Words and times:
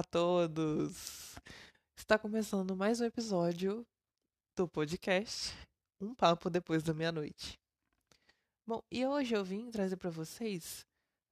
Olá 0.00 0.06
a 0.06 0.10
todos! 0.10 1.34
Está 1.94 2.18
começando 2.18 2.74
mais 2.74 3.02
um 3.02 3.04
episódio 3.04 3.86
do 4.56 4.66
podcast 4.66 5.54
Um 6.00 6.14
Papo 6.14 6.48
Depois 6.48 6.82
da 6.82 6.94
Meia-Noite. 6.94 7.60
Bom, 8.66 8.82
e 8.90 9.04
hoje 9.04 9.34
eu 9.34 9.44
vim 9.44 9.70
trazer 9.70 9.98
para 9.98 10.08
vocês 10.08 10.86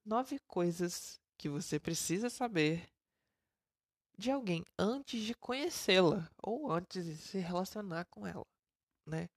nove 0.05 0.39
coisas 0.47 1.19
que 1.39 1.49
você 1.49 1.81
precisa 1.81 2.29
saber 2.29 2.87
de 4.19 4.31
alguém 4.31 4.67
antes 4.79 5.23
de 5.23 5.35
conhecê-la 5.35 6.31
ou 6.43 6.71
antes 6.71 7.07
de 7.07 7.17
se 7.17 7.39
relacionar 7.39 8.05
com 8.11 8.27
ela, 8.27 8.47
né? 9.07 9.31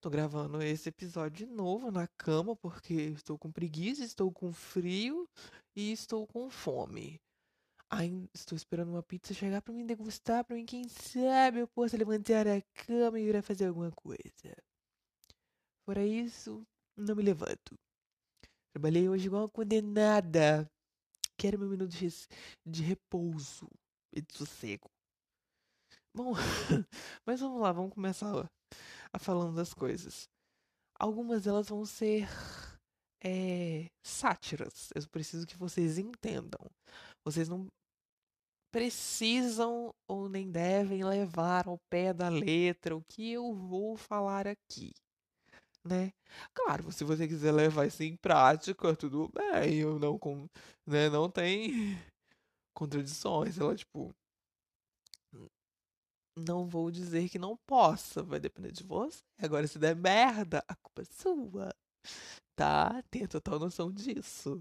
Tô 0.00 0.10
gravando 0.10 0.60
esse 0.60 0.88
episódio 0.88 1.46
de 1.46 1.52
novo 1.52 1.92
na 1.92 2.08
cama 2.08 2.56
porque 2.56 2.94
estou 2.94 3.38
com 3.38 3.52
preguiça, 3.52 4.02
estou 4.02 4.32
com 4.32 4.52
frio 4.52 5.28
e 5.76 5.92
estou 5.92 6.26
com 6.26 6.50
fome. 6.50 7.20
Ainda 7.90 8.28
estou 8.34 8.56
esperando 8.56 8.90
uma 8.90 9.02
pizza 9.02 9.32
chegar 9.34 9.62
para 9.62 9.72
mim 9.72 9.86
degustar, 9.86 10.44
para 10.44 10.56
mim, 10.56 10.66
quem 10.66 10.88
sabe 10.88 11.60
eu 11.60 11.68
possa 11.68 11.96
levantar 11.96 12.46
a 12.48 12.60
cama 12.86 13.20
e 13.20 13.28
ir 13.28 13.36
a 13.36 13.42
fazer 13.42 13.66
alguma 13.66 13.92
coisa. 13.92 14.56
Fora 15.84 16.04
isso, 16.04 16.66
não 16.96 17.14
me 17.14 17.22
levanto. 17.22 17.78
Trabalhei 18.72 19.08
hoje 19.08 19.26
igual 19.26 19.42
uma 19.42 19.48
condenada. 19.48 20.68
Quero 21.36 21.58
meu 21.58 21.68
minuto 21.68 21.90
de, 21.90 22.08
de 22.66 22.82
repouso 22.82 23.68
e 24.12 24.20
de 24.20 24.36
sossego. 24.36 24.90
Bom, 26.14 26.32
mas 27.26 27.40
vamos 27.40 27.60
lá, 27.60 27.72
vamos 27.72 27.92
começar 27.92 28.50
a 29.12 29.18
falando 29.18 29.56
das 29.56 29.74
coisas. 29.74 30.28
Algumas 30.98 31.44
delas 31.44 31.68
vão 31.68 31.84
ser 31.84 32.28
é, 33.22 33.90
sátiras. 34.02 34.90
Eu 34.94 35.08
preciso 35.08 35.46
que 35.46 35.56
vocês 35.56 35.98
entendam. 35.98 36.70
Vocês 37.24 37.48
não 37.48 37.66
precisam 38.72 39.94
ou 40.08 40.28
nem 40.28 40.50
devem 40.50 41.04
levar 41.04 41.68
ao 41.68 41.78
pé 41.88 42.12
da 42.12 42.28
letra 42.28 42.96
o 42.96 43.04
que 43.08 43.32
eu 43.32 43.54
vou 43.54 43.96
falar 43.96 44.46
aqui. 44.46 44.92
Né? 45.84 46.12
Claro, 46.52 46.90
se 46.90 47.04
você 47.04 47.28
quiser 47.28 47.52
levar 47.52 47.86
isso 47.86 48.02
em 48.02 48.16
prática, 48.16 48.96
tudo 48.96 49.30
bem, 49.32 49.76
eu 49.76 49.98
não 49.98 50.18
com, 50.18 50.48
né, 50.86 51.08
não 51.08 51.30
tem 51.30 51.70
contradições, 52.74 53.58
ela 53.58 53.76
tipo 53.76 54.14
não 56.36 56.66
vou 56.66 56.90
dizer 56.90 57.28
que 57.28 57.38
não 57.38 57.56
possa, 57.56 58.22
vai 58.22 58.40
depender 58.40 58.72
de 58.72 58.82
você. 58.82 59.22
Agora, 59.38 59.66
se 59.66 59.78
der 59.78 59.94
merda, 59.94 60.64
a 60.66 60.74
culpa 60.74 61.02
é 61.02 61.04
sua. 61.04 61.72
Tá? 62.56 63.02
Tenha 63.10 63.28
total 63.28 63.58
noção 63.58 63.90
disso. 63.90 64.60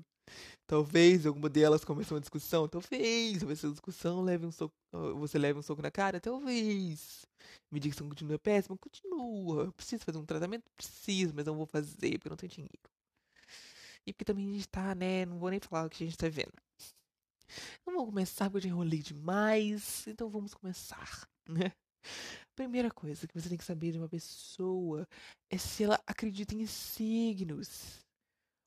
Talvez 0.66 1.26
alguma 1.26 1.50
delas 1.50 1.84
comece 1.84 2.14
uma 2.14 2.20
discussão, 2.20 2.68
talvez. 2.68 3.44
Essa 3.44 3.70
discussão 3.70 4.22
leve 4.22 4.46
um 4.46 4.52
soco, 4.52 4.74
você 5.16 5.38
leve 5.38 5.60
um 5.60 5.62
soco 5.62 5.82
na 5.82 5.92
cara, 5.92 6.20
talvez. 6.20 7.26
Medicação 7.72 8.08
continua 8.08 8.40
péssima, 8.40 8.78
continua. 8.78 9.72
Preciso 9.74 10.04
fazer 10.06 10.18
um 10.18 10.26
tratamento? 10.26 10.64
Preciso, 10.76 11.34
mas 11.36 11.46
não 11.46 11.56
vou 11.56 11.66
fazer 11.66 12.18
porque 12.18 12.30
não 12.30 12.38
tenho 12.38 12.52
dinheiro. 12.52 12.90
E 14.06 14.14
porque 14.14 14.26
também 14.26 14.50
a 14.50 14.54
gente 14.54 14.68
tá, 14.68 14.96
né? 14.96 15.26
Não 15.26 15.38
vou 15.38 15.50
nem 15.50 15.60
falar 15.60 15.86
o 15.86 15.90
que 15.90 16.04
a 16.04 16.08
gente 16.08 16.18
tá 16.18 16.30
vendo. 16.30 16.54
Não 17.86 17.94
vou 17.94 18.06
começar 18.06 18.50
porque 18.50 18.58
eu 18.58 18.70
já 18.70 18.76
enrolei 18.76 19.00
demais, 19.00 20.08
então 20.08 20.30
vamos 20.30 20.54
começar. 20.54 21.28
Né? 21.48 21.74
Primeira 22.56 22.92
coisa 22.92 23.28
que 23.28 23.40
você 23.40 23.50
tem 23.50 23.58
que 23.58 23.64
saber 23.64 23.92
de 23.92 23.98
uma 23.98 24.10
pessoa 24.10 25.08
é 25.50 25.58
se 25.58 25.84
ela 25.84 26.02
acredita 26.06 26.56
em 26.56 26.66
signos. 26.66 28.03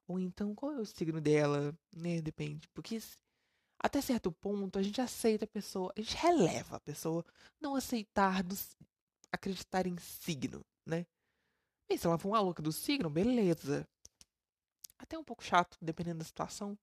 Ou 0.09 0.19
então, 0.21 0.55
qual 0.55 0.73
é 0.73 0.79
o 0.79 0.85
signo 0.85 1.21
dela, 1.21 1.77
né? 1.95 2.21
Depende. 2.21 2.69
Porque 2.69 3.01
até 3.79 4.01
certo 4.01 4.33
ponto 4.33 4.79
a 4.79 4.83
gente 4.83 5.01
aceita 5.01 5.45
a 5.45 5.49
pessoa, 5.49 5.93
a 5.97 6.01
gente 6.01 6.17
releva 6.17 6.77
a 6.77 6.81
pessoa 6.81 7.25
não 7.61 7.75
aceitar, 7.75 8.45
acreditar 9.33 9.87
em 9.87 9.97
signo, 9.99 10.65
né? 10.87 11.07
E 11.89 11.99
se 11.99 12.07
ela 12.07 12.19
for 12.19 12.29
uma 12.29 12.41
louca 12.41 12.63
do 12.63 12.73
signo, 12.73 13.11
beleza. 13.11 13.87
Até 14.99 15.19
um 15.19 15.25
pouco 15.25 15.45
chato, 15.45 15.77
dependendo 15.81 16.19
da 16.21 16.25
situação. 16.25 16.77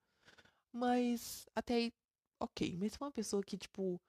Mas 0.72 1.46
até 1.56 1.76
aí, 1.76 1.94
ok. 2.40 2.78
Mas 2.78 2.94
se 2.94 2.98
for 2.98 3.06
uma 3.06 3.12
pessoa 3.12 3.44
que, 3.44 3.58
tipo, 3.58 4.00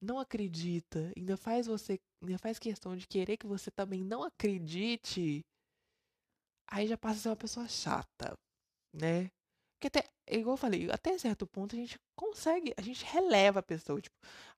não 0.00 0.18
acredita, 0.18 1.12
ainda 1.16 1.36
faz 1.36 1.66
você, 1.66 1.98
ainda 2.22 2.38
faz 2.38 2.58
questão 2.58 2.96
de 2.96 3.06
querer 3.06 3.36
que 3.36 3.46
você 3.46 3.70
também 3.70 4.04
não 4.04 4.22
acredite, 4.22 5.44
aí 6.68 6.86
já 6.86 6.98
passa 6.98 7.18
a 7.18 7.22
ser 7.22 7.28
uma 7.30 7.36
pessoa 7.36 7.68
chata, 7.68 8.36
né? 8.96 9.30
Porque 9.74 9.88
até, 9.88 10.08
igual 10.28 10.54
eu 10.54 10.58
falei, 10.58 10.90
até 10.90 11.18
certo 11.18 11.46
ponto 11.46 11.76
a 11.76 11.78
gente 11.78 11.98
consegue, 12.14 12.74
a 12.76 12.82
gente 12.82 13.04
releva 13.04 13.60
a 13.60 13.62
pessoa, 13.62 14.00
tipo, 14.00 14.16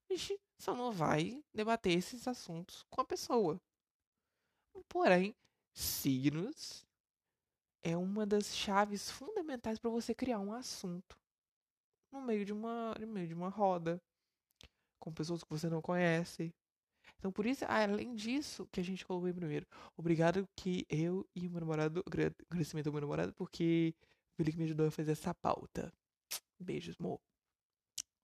a 0.08 0.14
gente 0.14 0.40
só 0.58 0.74
não 0.74 0.92
vai 0.92 1.42
debater 1.52 1.96
esses 1.96 2.26
assuntos 2.26 2.84
com 2.88 3.00
a 3.00 3.04
pessoa. 3.04 3.60
Porém, 4.88 5.34
signos 5.74 6.86
é 7.82 7.96
uma 7.96 8.24
das 8.24 8.56
chaves 8.56 9.10
fundamentais 9.10 9.78
para 9.78 9.90
você 9.90 10.14
criar 10.14 10.38
um 10.38 10.52
assunto 10.52 11.18
no 12.12 12.20
meio 12.22 12.44
de 12.44 12.52
uma, 12.52 12.94
no 12.94 13.06
meio 13.06 13.28
de 13.28 13.34
uma 13.34 13.48
roda 13.48 14.00
com 14.98 15.12
pessoas 15.12 15.42
que 15.42 15.50
você 15.50 15.68
não 15.68 15.82
conhece. 15.82 16.54
Então, 17.18 17.32
por 17.32 17.46
isso, 17.46 17.64
além 17.66 18.14
disso, 18.14 18.68
que 18.70 18.80
a 18.80 18.84
gente 18.84 19.04
colocou 19.04 19.28
em 19.28 19.34
primeiro. 19.34 19.66
Obrigado 19.96 20.48
que 20.54 20.86
eu 20.88 21.26
e 21.34 21.46
o 21.46 21.50
meu 21.50 21.60
namorado, 21.60 22.04
agradecimento 22.50 22.86
ao 22.86 22.92
meu 22.92 23.00
namorado, 23.00 23.32
porque 23.34 23.94
ele 24.42 24.52
que 24.52 24.58
me 24.58 24.64
ajudou 24.64 24.86
a 24.86 24.90
fazer 24.90 25.12
essa 25.12 25.34
pauta. 25.34 25.92
Beijos, 26.60 26.96
amor. 26.98 27.20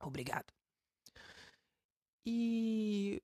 Obrigado. 0.01 0.53
E 2.27 3.21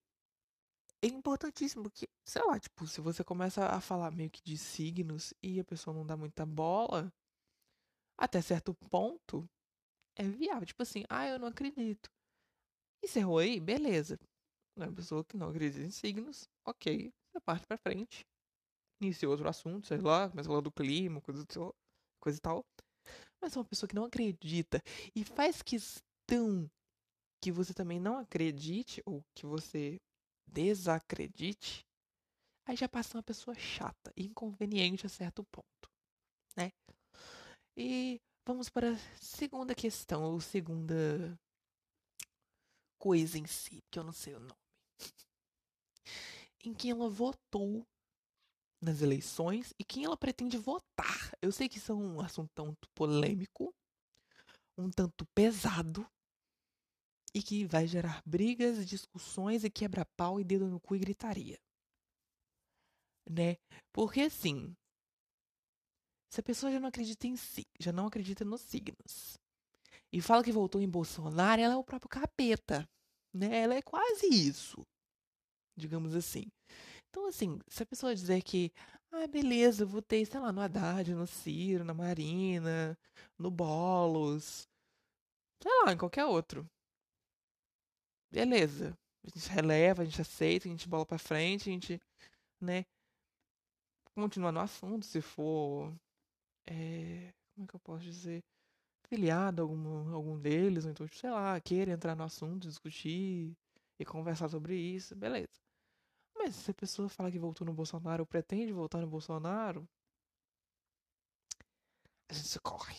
é 1.02 1.06
importantíssimo 1.06 1.90
que, 1.90 2.06
sei 2.24 2.42
lá, 2.44 2.58
tipo, 2.58 2.86
se 2.86 3.00
você 3.00 3.24
começa 3.24 3.66
a 3.66 3.80
falar 3.80 4.10
meio 4.10 4.30
que 4.30 4.42
de 4.42 4.56
signos 4.58 5.32
e 5.42 5.58
a 5.58 5.64
pessoa 5.64 5.94
não 5.94 6.06
dá 6.06 6.16
muita 6.16 6.44
bola, 6.44 7.12
até 8.18 8.42
certo 8.42 8.74
ponto, 8.90 9.48
é 10.16 10.22
viável. 10.22 10.66
Tipo 10.66 10.82
assim, 10.82 11.04
ah, 11.08 11.26
eu 11.26 11.38
não 11.38 11.48
acredito. 11.48 12.10
Encerrou 13.02 13.38
aí? 13.38 13.58
Beleza. 13.58 14.18
É 14.76 14.84
uma 14.84 14.92
pessoa 14.92 15.24
que 15.24 15.36
não 15.36 15.48
acredita 15.48 15.82
em 15.82 15.90
signos, 15.90 16.48
ok. 16.66 17.10
Você 17.32 17.40
parte 17.40 17.66
pra 17.66 17.78
frente. 17.78 18.26
Inicia 19.02 19.28
outro 19.28 19.48
assunto, 19.48 19.86
sei 19.86 19.98
lá, 19.98 20.28
começa 20.28 20.48
a 20.48 20.50
falar 20.50 20.60
do 20.60 20.70
clima, 20.70 21.20
coisa, 21.22 21.44
coisa 22.20 22.38
e 22.38 22.40
tal. 22.40 22.64
Mas 23.40 23.56
é 23.56 23.58
uma 23.58 23.64
pessoa 23.64 23.88
que 23.88 23.94
não 23.94 24.04
acredita 24.04 24.82
e 25.14 25.24
faz 25.24 25.62
questão 25.62 26.70
que 27.40 27.50
você 27.50 27.72
também 27.72 27.98
não 27.98 28.18
acredite 28.18 29.02
ou 29.06 29.24
que 29.34 29.46
você 29.46 29.98
desacredite, 30.46 31.86
aí 32.66 32.76
já 32.76 32.88
passa 32.88 33.16
uma 33.16 33.22
pessoa 33.22 33.54
chata, 33.56 34.12
inconveniente 34.16 35.06
a 35.06 35.08
certo 35.08 35.42
ponto, 35.44 35.90
né? 36.56 36.70
E 37.76 38.20
vamos 38.46 38.68
para 38.68 38.92
a 38.92 38.98
segunda 39.16 39.74
questão, 39.74 40.24
ou 40.24 40.40
segunda 40.40 41.38
coisa 42.98 43.38
em 43.38 43.46
si, 43.46 43.82
que 43.90 43.98
eu 43.98 44.04
não 44.04 44.12
sei 44.12 44.34
o 44.34 44.40
nome. 44.40 44.54
em 46.62 46.74
quem 46.74 46.90
ela 46.90 47.08
votou 47.08 47.86
nas 48.80 49.02
eleições 49.02 49.74
e 49.78 49.84
quem 49.84 50.04
ela 50.04 50.16
pretende 50.16 50.56
votar. 50.56 51.32
Eu 51.42 51.52
sei 51.52 51.68
que 51.68 51.78
isso 51.78 51.92
é 51.92 51.94
um 51.94 52.20
assunto 52.20 52.50
tanto 52.54 52.88
polêmico, 52.94 53.74
um 54.76 54.90
tanto 54.90 55.26
pesado, 55.34 56.06
e 57.34 57.42
que 57.42 57.64
vai 57.64 57.86
gerar 57.86 58.22
brigas, 58.26 58.84
discussões 58.86 59.62
e 59.62 59.70
quebra-pau 59.70 60.40
e 60.40 60.44
dedo 60.44 60.66
no 60.66 60.80
cu 60.80 60.96
e 60.96 60.98
gritaria. 60.98 61.58
Né? 63.28 63.56
Porque 63.92 64.22
assim, 64.22 64.74
se 66.32 66.40
a 66.40 66.42
pessoa 66.42 66.72
já 66.72 66.80
não 66.80 66.88
acredita 66.88 67.26
em 67.26 67.36
si, 67.36 67.64
já 67.78 67.92
não 67.92 68.06
acredita 68.06 68.44
nos 68.44 68.60
signos, 68.62 69.38
e 70.12 70.20
fala 70.20 70.42
que 70.42 70.50
voltou 70.50 70.80
em 70.80 70.88
Bolsonaro, 70.88 71.60
ela 71.60 71.74
é 71.74 71.76
o 71.76 71.84
próprio 71.84 72.08
capeta. 72.08 72.88
Né? 73.32 73.60
Ela 73.60 73.74
é 73.76 73.82
quase 73.82 74.26
isso. 74.26 74.84
Digamos 75.76 76.16
assim. 76.16 76.50
Então, 77.10 77.26
assim, 77.26 77.58
se 77.68 77.82
a 77.82 77.86
pessoa 77.86 78.14
dizer 78.14 78.42
que, 78.42 78.72
ah, 79.10 79.26
beleza, 79.26 79.82
eu 79.82 79.88
votei, 79.88 80.24
sei 80.24 80.40
lá, 80.40 80.52
no 80.52 80.60
Haddad, 80.60 81.12
no 81.14 81.26
Ciro, 81.26 81.84
na 81.84 81.92
Marina, 81.94 82.96
no 83.38 83.50
Bolos, 83.50 84.68
sei 85.62 85.72
lá, 85.84 85.92
em 85.92 85.98
qualquer 85.98 86.24
outro. 86.26 86.68
Beleza. 88.30 88.96
A 89.24 89.28
gente 89.28 89.48
releva, 89.50 90.02
a 90.02 90.04
gente 90.04 90.20
aceita, 90.20 90.66
a 90.68 90.70
gente 90.70 90.88
bola 90.88 91.04
pra 91.06 91.18
frente, 91.18 91.68
a 91.68 91.72
gente, 91.72 92.00
né, 92.60 92.84
continua 94.14 94.52
no 94.52 94.60
assunto, 94.60 95.04
se 95.06 95.20
for, 95.20 95.92
é, 96.66 97.32
como 97.54 97.64
é 97.64 97.68
que 97.68 97.76
eu 97.76 97.80
posso 97.80 98.04
dizer? 98.04 98.42
afiliado 99.04 99.62
a 99.62 99.64
algum, 99.64 100.14
algum 100.14 100.38
deles, 100.38 100.84
ou 100.84 100.92
então, 100.92 101.06
sei 101.08 101.30
lá, 101.30 101.60
queira 101.60 101.92
entrar 101.92 102.14
no 102.16 102.22
assunto, 102.24 102.68
discutir 102.68 103.56
e 103.98 104.04
conversar 104.04 104.48
sobre 104.48 104.76
isso, 104.76 105.16
beleza. 105.16 105.48
Mas 106.42 106.56
se 106.56 106.70
a 106.70 106.74
pessoa 106.74 107.06
fala 107.06 107.30
que 107.30 107.38
voltou 107.38 107.66
no 107.66 107.74
Bolsonaro 107.74 108.22
ou 108.22 108.26
pretende 108.26 108.72
voltar 108.72 108.98
no 109.02 109.06
Bolsonaro, 109.06 109.86
a 112.30 112.32
gente 112.32 112.58
corre. 112.60 112.96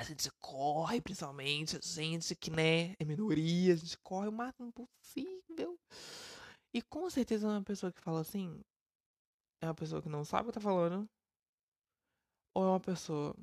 a 0.00 0.04
gente 0.04 0.30
corre, 0.38 1.00
principalmente, 1.00 1.76
a 1.76 1.80
gente 1.80 2.36
que, 2.36 2.48
né, 2.48 2.94
é 3.00 3.04
minoria, 3.04 3.74
a 3.74 3.76
gente 3.76 3.98
corre 4.04 4.28
o 4.28 4.32
máximo 4.32 4.72
possível. 4.72 5.76
E 6.72 6.80
com 6.80 7.10
certeza 7.10 7.48
uma 7.48 7.64
pessoa 7.64 7.92
que 7.92 8.00
fala 8.00 8.20
assim 8.20 8.62
é 9.60 9.66
uma 9.66 9.74
pessoa 9.74 10.00
que 10.00 10.08
não 10.08 10.24
sabe 10.24 10.44
o 10.44 10.52
que 10.52 10.58
tá 10.58 10.60
falando. 10.60 11.10
Ou 12.54 12.62
é 12.62 12.68
uma 12.68 12.80
pessoa. 12.80 13.34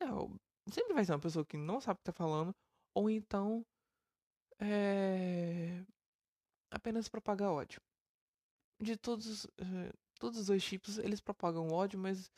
É, 0.00 0.06
sempre 0.72 0.92
vai 0.92 1.04
ser 1.04 1.12
uma 1.12 1.20
pessoa 1.20 1.46
que 1.46 1.56
não 1.56 1.80
sabe 1.80 1.98
o 1.98 1.98
que 1.98 2.10
tá 2.10 2.12
falando. 2.12 2.52
Ou 2.96 3.08
então. 3.08 3.64
É. 4.58 5.84
Apenas 6.72 7.08
propaga 7.08 7.52
ódio. 7.52 7.80
De 8.80 8.96
todos. 8.96 9.44
Uh, 9.44 9.92
todos 10.20 10.38
os 10.38 10.46
dois 10.46 10.62
tipos, 10.62 10.98
eles 10.98 11.20
propagam 11.20 11.68
ódio, 11.68 11.98
mas 11.98 12.30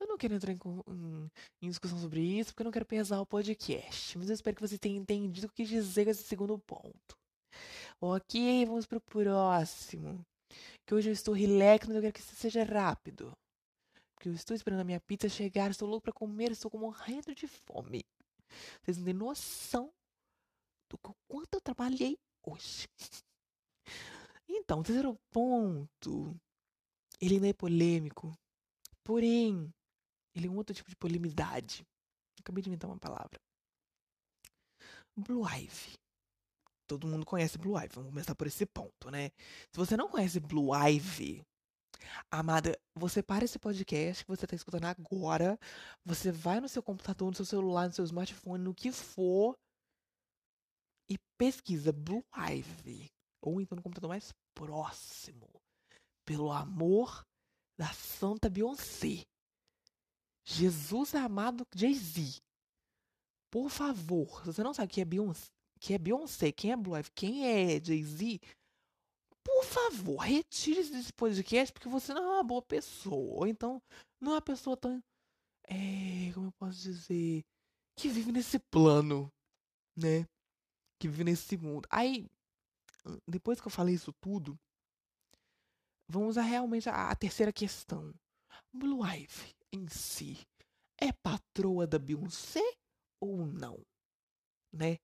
eu 0.00 0.06
não 0.06 0.16
quero 0.16 0.34
entrar 0.34 0.52
em, 0.52 0.58
em, 0.88 1.30
em, 1.62 1.68
discussão 1.68 1.98
sobre 1.98 2.20
isso, 2.20 2.50
porque 2.50 2.62
eu 2.62 2.66
não 2.66 2.72
quero 2.72 2.86
pesar 2.86 3.20
o 3.20 3.26
podcast. 3.26 4.16
Mas 4.16 4.28
eu 4.28 4.34
espero 4.34 4.54
que 4.54 4.62
você 4.62 4.78
tenha 4.78 4.96
entendido 4.96 5.48
o 5.48 5.52
que 5.52 5.64
dizer 5.64 6.04
com 6.04 6.10
esse 6.10 6.22
segundo 6.22 6.58
ponto. 6.60 7.18
Ok, 8.00 8.64
vamos 8.66 8.86
pro 8.86 9.00
próximo. 9.00 10.24
Que 10.86 10.94
hoje 10.94 11.10
eu 11.10 11.12
estou 11.12 11.34
relax, 11.34 11.86
mas 11.86 11.96
eu 11.96 12.02
quero 12.02 12.12
que 12.12 12.20
isso 12.20 12.36
seja 12.36 12.62
rápido. 12.62 13.36
Porque 14.14 14.28
eu 14.28 14.34
estou 14.34 14.54
esperando 14.54 14.80
a 14.80 14.84
minha 14.84 15.00
pizza 15.00 15.28
chegar, 15.28 15.70
estou 15.70 15.88
louco 15.88 16.04
para 16.04 16.12
comer, 16.12 16.52
estou 16.52 16.70
morrendo 16.78 17.34
de 17.34 17.48
fome. 17.48 18.04
Vocês 18.82 18.96
não 18.98 19.04
têm 19.04 19.14
noção 19.14 19.90
do 20.88 20.98
quanto 21.26 21.54
eu 21.54 21.60
trabalhei 21.60 22.16
hoje. 22.46 22.86
Então, 24.56 24.82
terceiro 24.82 25.18
ponto 25.30 26.34
ele 27.20 27.40
não 27.40 27.48
é 27.48 27.52
polêmico. 27.52 28.36
Porém, 29.02 29.72
ele 30.34 30.46
é 30.46 30.50
um 30.50 30.56
outro 30.56 30.74
tipo 30.74 30.90
de 30.90 30.96
polemidade. 30.96 31.86
Acabei 32.40 32.62
de 32.62 32.68
inventar 32.68 32.90
uma 32.90 32.98
palavra. 32.98 33.40
Blue 35.16 35.46
Ivy. 35.48 35.98
Todo 36.86 37.06
mundo 37.06 37.24
conhece 37.24 37.56
Blue 37.56 37.78
Ivy. 37.78 37.94
Vamos 37.94 38.10
começar 38.10 38.34
por 38.34 38.46
esse 38.46 38.66
ponto, 38.66 39.10
né? 39.10 39.30
Se 39.70 39.76
você 39.76 39.96
não 39.96 40.08
conhece 40.08 40.40
Blue 40.40 40.74
Ivy, 40.74 41.42
amada, 42.30 42.78
você 42.94 43.22
para 43.22 43.44
esse 43.44 43.58
podcast 43.58 44.24
que 44.24 44.30
você 44.30 44.44
está 44.44 44.56
escutando 44.56 44.84
agora. 44.84 45.58
Você 46.04 46.30
vai 46.30 46.60
no 46.60 46.68
seu 46.68 46.82
computador, 46.82 47.30
no 47.30 47.36
seu 47.36 47.46
celular, 47.46 47.86
no 47.86 47.94
seu 47.94 48.04
smartphone, 48.04 48.62
no 48.62 48.74
que 48.74 48.92
for. 48.92 49.56
E 51.08 51.18
pesquisa 51.38 51.92
Blue 51.92 52.24
Ivy. 52.34 53.10
Ou 53.40 53.60
então 53.60 53.76
no 53.76 53.82
computador 53.82 54.08
mais 54.08 54.32
próximo 54.54 55.48
pelo 56.24 56.50
amor 56.50 57.26
da 57.76 57.92
Santa 57.92 58.48
Beyoncé. 58.48 59.24
Jesus 60.44 61.14
amado 61.14 61.66
Jay-Z. 61.74 62.40
Por 63.50 63.70
favor, 63.70 64.40
se 64.40 64.46
você 64.46 64.62
não 64.62 64.74
sabe 64.74 64.92
quem 64.92 65.02
é 65.02 65.04
Beyoncé, 65.04 65.50
quem 65.80 65.94
é 65.94 65.98
Beyoncé, 65.98 66.52
quem 66.52 66.72
é 66.72 66.76
Blue 66.76 66.96
Ivy, 66.96 67.10
quem 67.14 67.46
é 67.46 67.84
Jay-Z, 67.84 68.40
por 69.44 69.64
favor, 69.64 70.16
retire-se 70.18 70.90
desse 70.90 71.12
podcast 71.12 71.72
porque 71.72 71.88
você 71.88 72.14
não 72.14 72.24
é 72.24 72.28
uma 72.36 72.42
boa 72.42 72.62
pessoa. 72.62 73.40
Ou 73.40 73.46
então, 73.46 73.82
não 74.20 74.32
é 74.32 74.34
uma 74.36 74.42
pessoa 74.42 74.76
tão. 74.76 75.02
É, 75.68 76.32
como 76.32 76.46
eu 76.46 76.52
posso 76.52 76.80
dizer? 76.80 77.44
Que 77.96 78.08
vive 78.08 78.32
nesse 78.32 78.58
plano, 78.58 79.30
né? 79.94 80.26
Que 80.98 81.08
vive 81.08 81.24
nesse 81.24 81.56
mundo. 81.58 81.86
Aí, 81.90 82.26
depois 83.28 83.60
que 83.60 83.66
eu 83.66 83.70
falei 83.70 83.94
isso 83.94 84.12
tudo, 84.20 84.58
Vamos 86.08 86.36
a 86.36 86.42
realmente 86.42 86.88
a, 86.88 87.10
a 87.10 87.16
terceira 87.16 87.52
questão. 87.52 88.12
Blue 88.72 89.04
Ivy 89.04 89.54
em 89.72 89.88
si 89.88 90.38
é 91.00 91.12
patroa 91.12 91.86
da 91.86 91.98
Beyoncé 91.98 92.62
ou 93.20 93.46
não? 93.46 93.80
Né? 94.72 94.98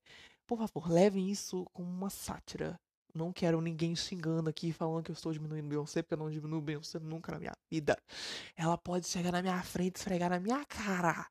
Por 0.47 0.59
favor, 0.59 0.91
levem 0.91 1.31
isso 1.31 1.65
como 1.73 1.89
uma 1.89 2.11
sátira. 2.11 2.79
Não 3.15 3.33
quero 3.33 3.61
ninguém 3.61 3.97
xingando 3.97 4.51
aqui, 4.51 4.73
falando 4.73 5.05
que 5.05 5.11
eu 5.11 5.15
estou 5.15 5.33
diminuindo 5.33 5.69
Beyoncé, 5.69 6.03
porque 6.03 6.15
eu 6.15 6.19
não 6.19 6.31
diminuo 6.31 6.61
Beyoncé 6.61 6.99
nunca 7.01 7.33
na 7.33 7.39
minha 7.39 7.57
vida. 7.71 7.97
Ela 8.55 8.79
pode 8.79 9.09
chegar 9.09 9.33
na 9.33 9.43
minha 9.43 9.61
frente, 9.63 9.97
esfregar 9.97 10.31
na 10.31 10.39
minha 10.39 10.65
cara 10.67 11.29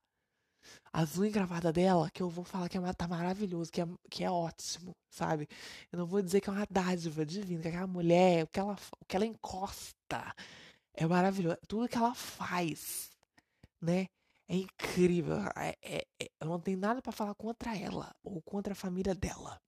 as 0.92 1.18
unhas 1.18 1.34
gravadas 1.34 1.74
dela, 1.74 2.10
que 2.12 2.22
eu 2.22 2.30
vou 2.30 2.44
falar 2.44 2.70
que 2.70 2.78
é, 2.78 2.94
tá 2.94 3.08
maravilhoso, 3.08 3.72
que 3.72 3.82
é, 3.82 3.88
que 4.10 4.24
é 4.24 4.32
ótimo, 4.32 4.96
sabe? 5.10 5.48
Eu 5.92 6.00
não 6.00 6.06
vou 6.06 6.22
dizer 6.22 6.42
que 6.42 6.50
é 6.50 6.54
uma 6.54 6.68
dádiva 6.70 7.26
divina, 7.26 7.62
que 7.62 7.68
aquela 7.68 7.88
mulher, 7.88 8.44
o 8.46 8.48
que 8.48 8.60
ela, 8.60 8.76
o 9.00 9.06
que 9.06 9.16
ela 9.16 9.26
encosta 9.26 10.36
é 10.94 11.06
maravilhoso. 11.06 11.58
Tudo 11.68 11.88
que 11.88 11.98
ela 11.98 12.14
faz, 12.16 13.10
né? 13.82 14.08
É 14.48 14.56
incrível. 14.56 15.38
É, 15.56 15.76
é, 15.82 16.08
é, 16.22 16.30
eu 16.42 16.48
não 16.48 16.60
tenho 16.60 16.78
nada 16.78 17.02
para 17.02 17.12
falar 17.12 17.36
contra 17.36 17.78
ela 17.78 18.14
ou 18.24 18.42
contra 18.42 18.74
a 18.74 18.76
família 18.76 19.14
dela. 19.16 19.62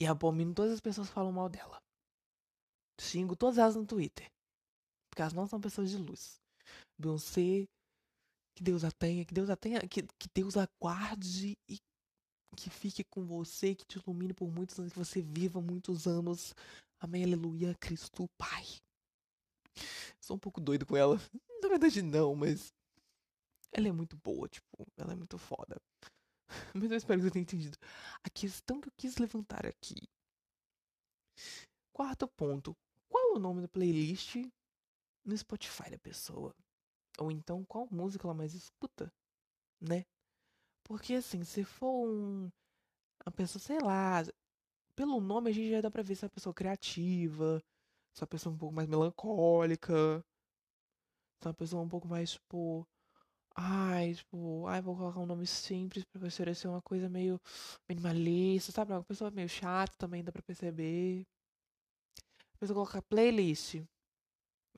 E 0.00 0.06
abomino 0.06 0.54
todas 0.54 0.72
as 0.72 0.80
pessoas 0.80 1.08
que 1.08 1.14
falam 1.14 1.32
mal 1.32 1.48
dela. 1.48 1.78
Xingo 3.00 3.36
todas 3.36 3.58
elas 3.58 3.76
no 3.76 3.84
Twitter. 3.84 4.30
Porque 5.10 5.22
elas 5.22 5.32
não 5.32 5.46
são 5.46 5.60
pessoas 5.60 5.90
de 5.90 5.98
luz. 5.98 6.40
Beyoncé 6.98 7.66
que 8.60 8.64
Deus 8.64 8.84
a 8.84 8.90
tenha, 8.90 9.24
que 9.24 9.32
Deus 9.32 9.48
a 9.48 9.56
tenha, 9.56 9.80
que, 9.88 10.02
que 10.02 10.28
Deus 10.34 10.54
a 10.58 10.68
guarde 10.78 11.56
e 11.66 11.78
que 12.54 12.68
fique 12.68 13.02
com 13.02 13.24
você, 13.24 13.74
que 13.74 13.86
te 13.86 13.98
ilumine 13.98 14.34
por 14.34 14.50
muitos 14.50 14.78
anos, 14.78 14.92
que 14.92 14.98
você 14.98 15.22
viva 15.22 15.62
muitos 15.62 16.06
anos. 16.06 16.54
Amém, 17.00 17.24
aleluia, 17.24 17.74
Cristo 17.80 18.28
Pai. 18.36 18.66
Sou 20.20 20.36
um 20.36 20.38
pouco 20.38 20.60
doido 20.60 20.84
com 20.84 20.94
ela. 20.94 21.16
Na 21.62 21.68
verdade, 21.70 22.02
não, 22.02 22.34
mas. 22.34 22.70
Ela 23.72 23.88
é 23.88 23.92
muito 23.92 24.16
boa, 24.18 24.46
tipo, 24.46 24.86
ela 24.98 25.12
é 25.12 25.16
muito 25.16 25.38
foda. 25.38 25.80
Mas 26.74 26.90
eu 26.90 26.96
espero 26.96 27.20
que 27.20 27.26
você 27.28 27.30
tenha 27.30 27.42
entendido. 27.44 27.78
A 28.24 28.28
questão 28.28 28.80
que 28.80 28.88
eu 28.88 28.92
quis 28.96 29.16
levantar 29.18 29.64
aqui. 29.64 30.08
Quarto 31.92 32.26
ponto. 32.26 32.76
Qual 33.08 33.34
é 33.34 33.36
o 33.36 33.38
nome 33.38 33.62
da 33.62 33.68
playlist 33.68 34.34
no 35.24 35.38
Spotify 35.38 35.88
da 35.88 35.98
pessoa? 36.00 36.52
Ou 37.20 37.30
então, 37.30 37.64
qual 37.64 37.86
música 37.90 38.26
ela 38.26 38.34
mais 38.34 38.54
escuta, 38.54 39.12
né? 39.80 40.04
Porque 40.84 41.14
assim, 41.14 41.44
se 41.44 41.64
for 41.64 42.06
um. 42.08 42.50
Uma 43.26 43.32
pessoa, 43.32 43.60
sei 43.62 43.78
lá. 43.80 44.22
Pelo 44.96 45.20
nome 45.20 45.50
a 45.50 45.54
gente 45.54 45.70
já 45.70 45.80
dá 45.82 45.90
pra 45.90 46.02
ver 46.02 46.16
se 46.16 46.24
é 46.24 46.26
uma 46.26 46.30
pessoa 46.32 46.54
criativa, 46.54 47.62
se 48.14 48.22
é 48.22 48.24
uma 48.24 48.28
pessoa 48.28 48.54
um 48.54 48.58
pouco 48.58 48.74
mais 48.74 48.88
melancólica, 48.88 50.24
se 51.40 51.46
é 51.46 51.48
uma 51.48 51.54
pessoa 51.54 51.82
um 51.82 51.88
pouco 51.88 52.08
mais, 52.08 52.32
tipo. 52.32 52.86
Ai, 53.56 54.14
tipo, 54.14 54.66
ai, 54.68 54.80
vou 54.82 54.96
colocar 54.96 55.20
um 55.20 55.26
nome 55.26 55.46
simples 55.46 56.04
pra 56.04 56.26
oferecer 56.26 56.68
uma 56.68 56.82
coisa 56.82 57.08
meio 57.08 57.40
minimalista, 57.88 58.72
sabe? 58.72 58.92
Uma 58.92 59.04
pessoa 59.04 59.30
meio 59.30 59.48
chata 59.48 59.94
também, 59.98 60.24
dá 60.24 60.32
pra 60.32 60.42
perceber. 60.42 61.26
A 62.54 62.58
pessoa 62.58 62.74
coloca 62.76 63.02
playlist. 63.02 63.82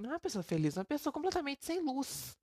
Não 0.02 0.10
é 0.10 0.14
uma 0.14 0.20
pessoa 0.20 0.42
feliz, 0.42 0.76
é 0.76 0.80
uma 0.80 0.84
pessoa 0.84 1.12
completamente 1.12 1.64
sem 1.64 1.80
luz. 1.80 2.36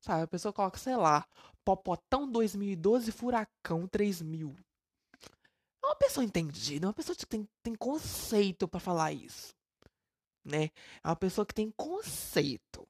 Sabe? 0.00 0.22
A 0.24 0.26
pessoa 0.26 0.52
coloca, 0.52 0.78
sei 0.78 0.96
lá, 0.96 1.24
Popotão 1.64 2.28
2012, 2.28 3.12
Furacão 3.12 3.86
3000. 3.86 4.56
É 5.80 5.86
uma 5.86 5.94
pessoa 5.94 6.24
entendida, 6.24 6.86
é 6.86 6.88
uma 6.88 6.94
pessoa 6.94 7.14
que 7.14 7.24
tem, 7.24 7.48
tem 7.62 7.74
conceito 7.76 8.66
para 8.66 8.80
falar 8.80 9.12
isso. 9.12 9.54
Né? 10.44 10.70
É 11.04 11.08
uma 11.08 11.14
pessoa 11.14 11.46
que 11.46 11.54
tem 11.54 11.70
conceito. 11.70 12.86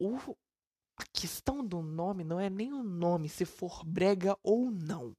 O, 0.00 0.16
a 0.96 1.04
questão 1.12 1.62
do 1.62 1.82
nome 1.82 2.24
não 2.24 2.40
é 2.40 2.48
nem 2.48 2.72
o 2.72 2.82
nome, 2.82 3.28
se 3.28 3.44
for 3.44 3.84
brega 3.84 4.38
ou 4.42 4.70
não. 4.70 5.14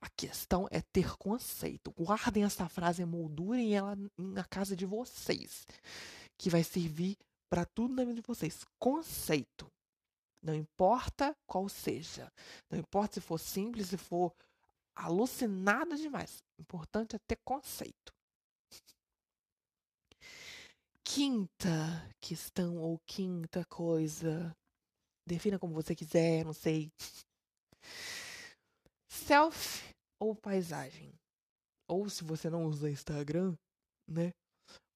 A 0.00 0.08
questão 0.10 0.66
é 0.70 0.80
ter 0.80 1.16
conceito. 1.16 1.92
Guardem 1.92 2.42
essa 2.42 2.68
frase, 2.68 3.04
moldurem 3.04 3.74
ela 3.74 3.96
na 4.18 4.44
casa 4.44 4.74
de 4.74 4.84
vocês 4.84 5.64
que 6.42 6.50
vai 6.50 6.64
servir 6.64 7.16
para 7.48 7.64
tudo 7.64 7.94
na 7.94 8.02
vida 8.02 8.20
de 8.20 8.26
vocês. 8.26 8.64
Conceito. 8.76 9.70
Não 10.42 10.52
importa 10.52 11.36
qual 11.46 11.68
seja. 11.68 12.28
Não 12.68 12.80
importa 12.80 13.14
se 13.14 13.20
for 13.20 13.38
simples, 13.38 13.86
se 13.86 13.96
for 13.96 14.34
alucinado 14.92 15.96
demais. 15.96 16.42
O 16.58 16.62
importante 16.62 17.14
é 17.14 17.18
ter 17.28 17.38
conceito. 17.44 18.12
Quinta 21.04 22.12
questão 22.20 22.76
ou 22.78 22.98
quinta 23.06 23.64
coisa. 23.66 24.52
Defina 25.24 25.60
como 25.60 25.72
você 25.72 25.94
quiser, 25.94 26.44
não 26.44 26.52
sei. 26.52 26.90
Selfie 29.08 29.94
ou 30.18 30.34
paisagem? 30.34 31.14
Ou 31.86 32.08
se 32.10 32.24
você 32.24 32.50
não 32.50 32.64
usa 32.64 32.90
Instagram, 32.90 33.56
né? 34.08 34.32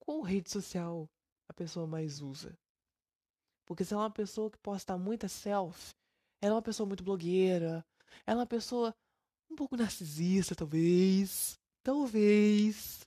Qual 0.01 0.23
rede 0.23 0.51
social 0.51 1.09
a 1.49 1.55
pessoa 1.55 1.87
mais 1.87 2.21
usa. 2.21 2.57
Porque 3.67 3.85
se 3.85 3.93
ela 3.93 4.05
é 4.05 4.07
uma 4.07 4.13
pessoa 4.13 4.51
que 4.51 4.59
posta 4.59 4.97
muita 4.97 5.29
selfie, 5.29 5.95
ela 6.41 6.55
é 6.55 6.57
uma 6.57 6.63
pessoa 6.63 6.87
muito 6.87 7.03
blogueira, 7.03 7.85
ela 8.27 8.41
é 8.41 8.43
uma 8.43 8.47
pessoa 8.47 8.95
um 9.51 9.57
pouco 9.57 9.77
narcisista, 9.77 10.55
talvez. 10.55 11.59
Talvez. 11.83 13.01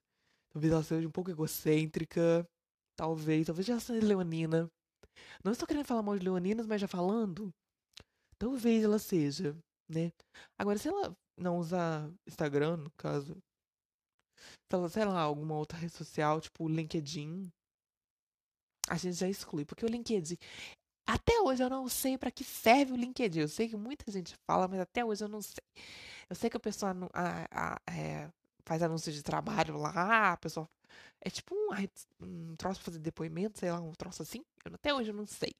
Talvez 0.52 0.74
ela 0.74 0.84
seja 0.84 1.08
um 1.08 1.12
pouco 1.12 1.32
egocêntrica. 1.32 2.48
Talvez. 2.96 3.46
Talvez 3.46 3.66
já 3.66 3.80
seja 3.80 4.06
leonina. 4.06 4.70
Não 5.44 5.52
estou 5.52 5.68
querendo 5.68 5.86
falar 5.86 6.02
mal 6.02 6.18
de 6.18 6.24
leoninas, 6.24 6.66
mas 6.66 6.82
já 6.82 6.88
falando. 6.88 7.54
Talvez 8.38 8.84
ela 8.84 9.00
seja, 9.00 9.56
né? 9.88 10.12
Agora, 10.58 10.78
se 10.78 10.88
ela 10.88 11.16
não 11.38 11.58
usar 11.58 12.10
Instagram, 12.26 12.78
no 12.78 12.92
caso, 12.92 13.38
ela, 14.72 14.88
sei 14.90 15.06
lá, 15.06 15.20
alguma 15.20 15.56
outra 15.56 15.78
rede 15.78 15.94
social, 15.94 16.40
tipo 16.40 16.68
LinkedIn, 16.68 17.52
a 18.90 18.98
gente 18.98 19.16
já 19.16 19.28
exclui, 19.28 19.66
porque 19.66 19.86
o 19.86 19.90
LinkedIn. 19.90 20.38
Até 21.08 21.40
hoje 21.42 21.64
eu 21.64 21.70
não 21.70 21.88
sei 21.88 22.18
para 22.18 22.32
que 22.32 22.44
serve 22.44 22.94
o 22.94 22.96
LinkedIn. 22.96 23.40
Eu 23.40 23.48
sei 23.48 23.70
que 23.70 23.78
muita 23.78 24.12
gente 24.12 24.36
fala, 24.50 24.68
mas 24.68 24.80
até 24.80 25.06
hoje 25.06 25.24
eu 25.24 25.30
não 25.30 25.42
sei. 25.42 25.64
Eu 26.30 26.36
sei 26.36 26.50
que 26.50 26.58
a 26.58 26.60
pessoa 26.60 26.96
a, 27.14 27.76
a, 27.76 27.92
é, 27.92 28.30
faz 28.66 28.84
anúncio 28.84 29.12
de 29.12 29.24
trabalho 29.24 29.78
lá, 29.78 30.34
a 30.34 30.38
pessoa. 30.38 30.68
É 31.22 31.30
tipo 31.30 31.56
um, 31.56 31.70
um 32.26 32.56
troço 32.56 32.80
pra 32.80 32.86
fazer 32.86 33.00
depoimento, 33.00 33.60
sei 33.60 33.72
lá, 33.72 33.80
um 33.80 33.94
troço 33.94 34.22
assim. 34.22 34.44
Eu, 34.66 34.74
até 34.76 34.94
hoje 34.94 35.12
eu 35.12 35.16
não 35.16 35.26
sei. 35.26 35.54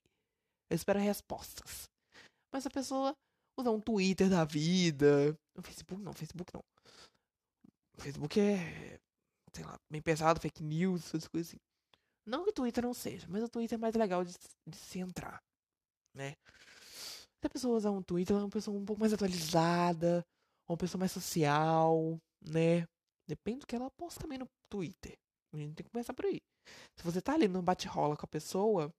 Eu 0.70 0.76
espero 0.76 1.00
respostas. 1.00 1.90
Mas 2.52 2.66
a 2.66 2.70
pessoa 2.70 3.16
usa 3.58 3.72
um 3.72 3.80
Twitter 3.80 4.30
da 4.30 4.44
vida. 4.44 5.38
No 5.56 5.64
Facebook 5.64 6.04
não, 6.04 6.14
Facebook 6.14 6.52
não. 6.54 6.64
Facebook 7.98 8.40
é, 8.40 9.00
sei 9.54 9.66
lá, 9.66 9.78
bem 9.92 10.02
pesado, 10.02 10.40
fake 10.40 10.64
news, 10.64 11.08
essas 11.08 11.28
coisas 11.28 11.50
assim. 11.50 11.60
Não 12.30 12.44
que 12.44 12.52
o 12.52 12.54
Twitter 12.54 12.84
não 12.84 12.94
seja, 12.94 13.28
mas 13.28 13.44
o 13.44 13.50
Twitter 13.50 13.76
é 13.76 13.82
mais 13.82 13.96
legal 13.96 14.24
de, 14.24 14.36
de 14.68 14.78
se 14.78 15.00
entrar, 15.00 15.42
né? 16.14 16.36
Se 17.42 17.48
a 17.48 17.50
pessoa 17.50 17.76
usar 17.76 17.90
um 17.90 18.04
Twitter, 18.04 18.36
ela 18.36 18.44
é 18.44 18.46
uma 18.46 18.52
pessoa 18.52 18.78
um 18.78 18.86
pouco 18.86 19.00
mais 19.00 19.12
atualizada, 19.12 20.24
uma 20.68 20.78
pessoa 20.78 21.00
mais 21.00 21.12
social, 21.12 22.20
né? 22.40 22.86
Depende 23.28 23.62
do 23.62 23.68
que 23.68 23.76
ela 23.76 23.90
posta 23.92 24.22
também 24.22 24.38
no 24.38 24.48
Twitter. 24.70 25.18
A 25.54 25.58
gente 25.58 25.76
tem 25.76 25.84
que 25.84 25.92
começar 25.92 26.14
por 26.14 26.26
aí. 26.26 26.40
Se 26.96 27.04
você 27.04 27.20
tá 27.20 27.34
ali 27.34 27.48
no 27.48 27.64
bate-rola 27.64 28.16
com 28.16 28.26
a 28.26 28.30
pessoa, 28.30 28.94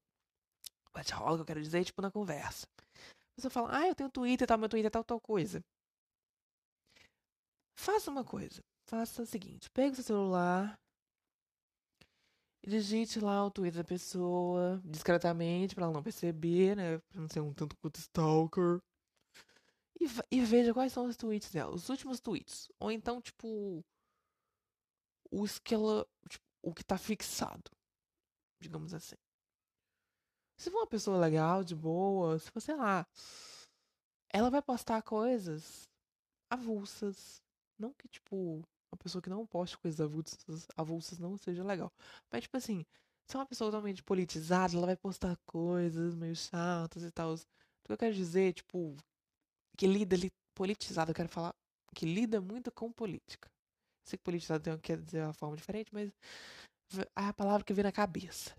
bate-rola 0.93 1.37
que 1.37 1.43
eu 1.43 1.47
quero 1.47 1.63
dizer, 1.63 1.85
tipo, 1.85 2.03
na 2.03 2.11
conversa. 2.11 2.67
Você 3.39 3.49
fala, 3.49 3.79
ah, 3.79 3.87
eu 3.87 3.95
tenho 3.95 4.11
Twitter, 4.11 4.47
tal, 4.47 4.59
meu 4.59 4.69
Twitter 4.69 4.89
é 4.89 4.91
tal, 4.91 5.05
tal 5.05 5.21
coisa. 5.21 5.63
Faça 7.79 8.11
uma 8.11 8.25
coisa. 8.25 8.61
Faça 8.89 9.23
o 9.23 9.27
seguinte, 9.27 9.71
pega 9.71 9.93
o 9.93 9.95
seu 9.95 10.05
celular, 10.05 10.77
digite 12.67 13.21
lá 13.21 13.45
o 13.45 13.51
Twitter 13.51 13.83
da 13.83 13.89
pessoa, 13.89 14.81
discretamente, 14.85 15.75
pra 15.75 15.85
ela 15.85 15.93
não 15.93 16.03
perceber, 16.03 16.77
né? 16.77 16.99
Pra 16.99 17.21
não 17.21 17.29
ser 17.29 17.41
um 17.41 17.53
tanto 17.53 17.77
quanto 17.77 17.99
stalker. 17.99 18.81
E, 20.01 20.07
e, 20.31 20.41
veja 20.45 20.73
quais 20.73 20.93
são 20.93 21.07
os 21.07 21.17
tweets 21.17 21.51
dela, 21.51 21.75
os 21.75 21.89
últimos 21.89 22.21
tweets. 22.21 22.71
Ou 22.79 22.91
então, 22.91 23.21
tipo, 23.21 23.85
os 25.31 25.59
que 25.59 25.75
ela. 25.75 26.07
Tipo, 26.29 26.45
o 26.63 26.75
que 26.75 26.85
tá 26.85 26.99
fixado. 26.99 27.71
Digamos 28.61 28.95
assim. 28.95 29.17
Se 30.59 30.71
for 30.71 30.79
uma 30.79 30.87
pessoa 30.87 31.19
legal, 31.19 31.65
de 31.65 31.75
boa, 31.75 32.39
se 32.39 32.51
for, 32.51 32.61
sei 32.61 32.77
lá. 32.77 33.07
Ela 34.33 34.51
vai 34.51 34.63
postar 34.63 35.03
coisas 35.03 35.89
avulsas. 36.51 37.43
Não 37.79 37.93
que, 37.95 38.09
tipo, 38.09 38.63
uma 38.93 38.99
pessoa 38.99 39.23
que 39.23 39.31
não 39.31 39.47
poste 39.47 39.79
coisas 39.79 40.01
avulsas, 40.01 40.69
avulsas 40.77 41.19
não 41.19 41.37
seja 41.37 41.63
legal. 41.65 41.93
Mas, 42.31 42.43
tipo 42.43 42.57
assim, 42.57 42.85
se 43.29 43.37
é 43.37 43.39
uma 43.39 43.47
pessoa 43.47 43.71
totalmente 43.71 44.03
politizada, 44.03 44.75
ela 44.77 44.87
vai 44.87 44.97
postar 44.97 45.37
coisas 45.47 46.15
meio 46.15 46.35
chatas 46.35 47.03
e 47.03 47.11
tal. 47.11 47.35
O 47.35 47.37
que 47.85 47.93
eu 47.93 47.99
quero 47.99 48.15
dizer, 48.15 48.53
tipo, 48.55 48.97
que 49.77 49.87
lida 49.87 50.17
ali, 50.17 50.31
politizado, 50.55 51.11
eu 51.11 51.15
quero 51.15 51.29
falar 51.29 51.55
que 51.95 52.07
lida 52.07 52.41
muito 52.41 52.73
com 52.73 52.93
política. 52.93 53.49
Sei 54.07 54.17
que 54.19 54.25
politizado 54.25 54.63
tem, 54.63 54.79
quer 54.79 55.01
dizer 55.01 55.23
uma 55.23 55.33
forma 55.33 55.57
diferente, 55.57 55.91
mas 55.93 56.11
é 56.99 57.07
a 57.15 57.33
palavra 57.33 57.65
que 57.65 57.73
vem 57.73 57.85
na 57.85 57.93
cabeça. 57.93 58.55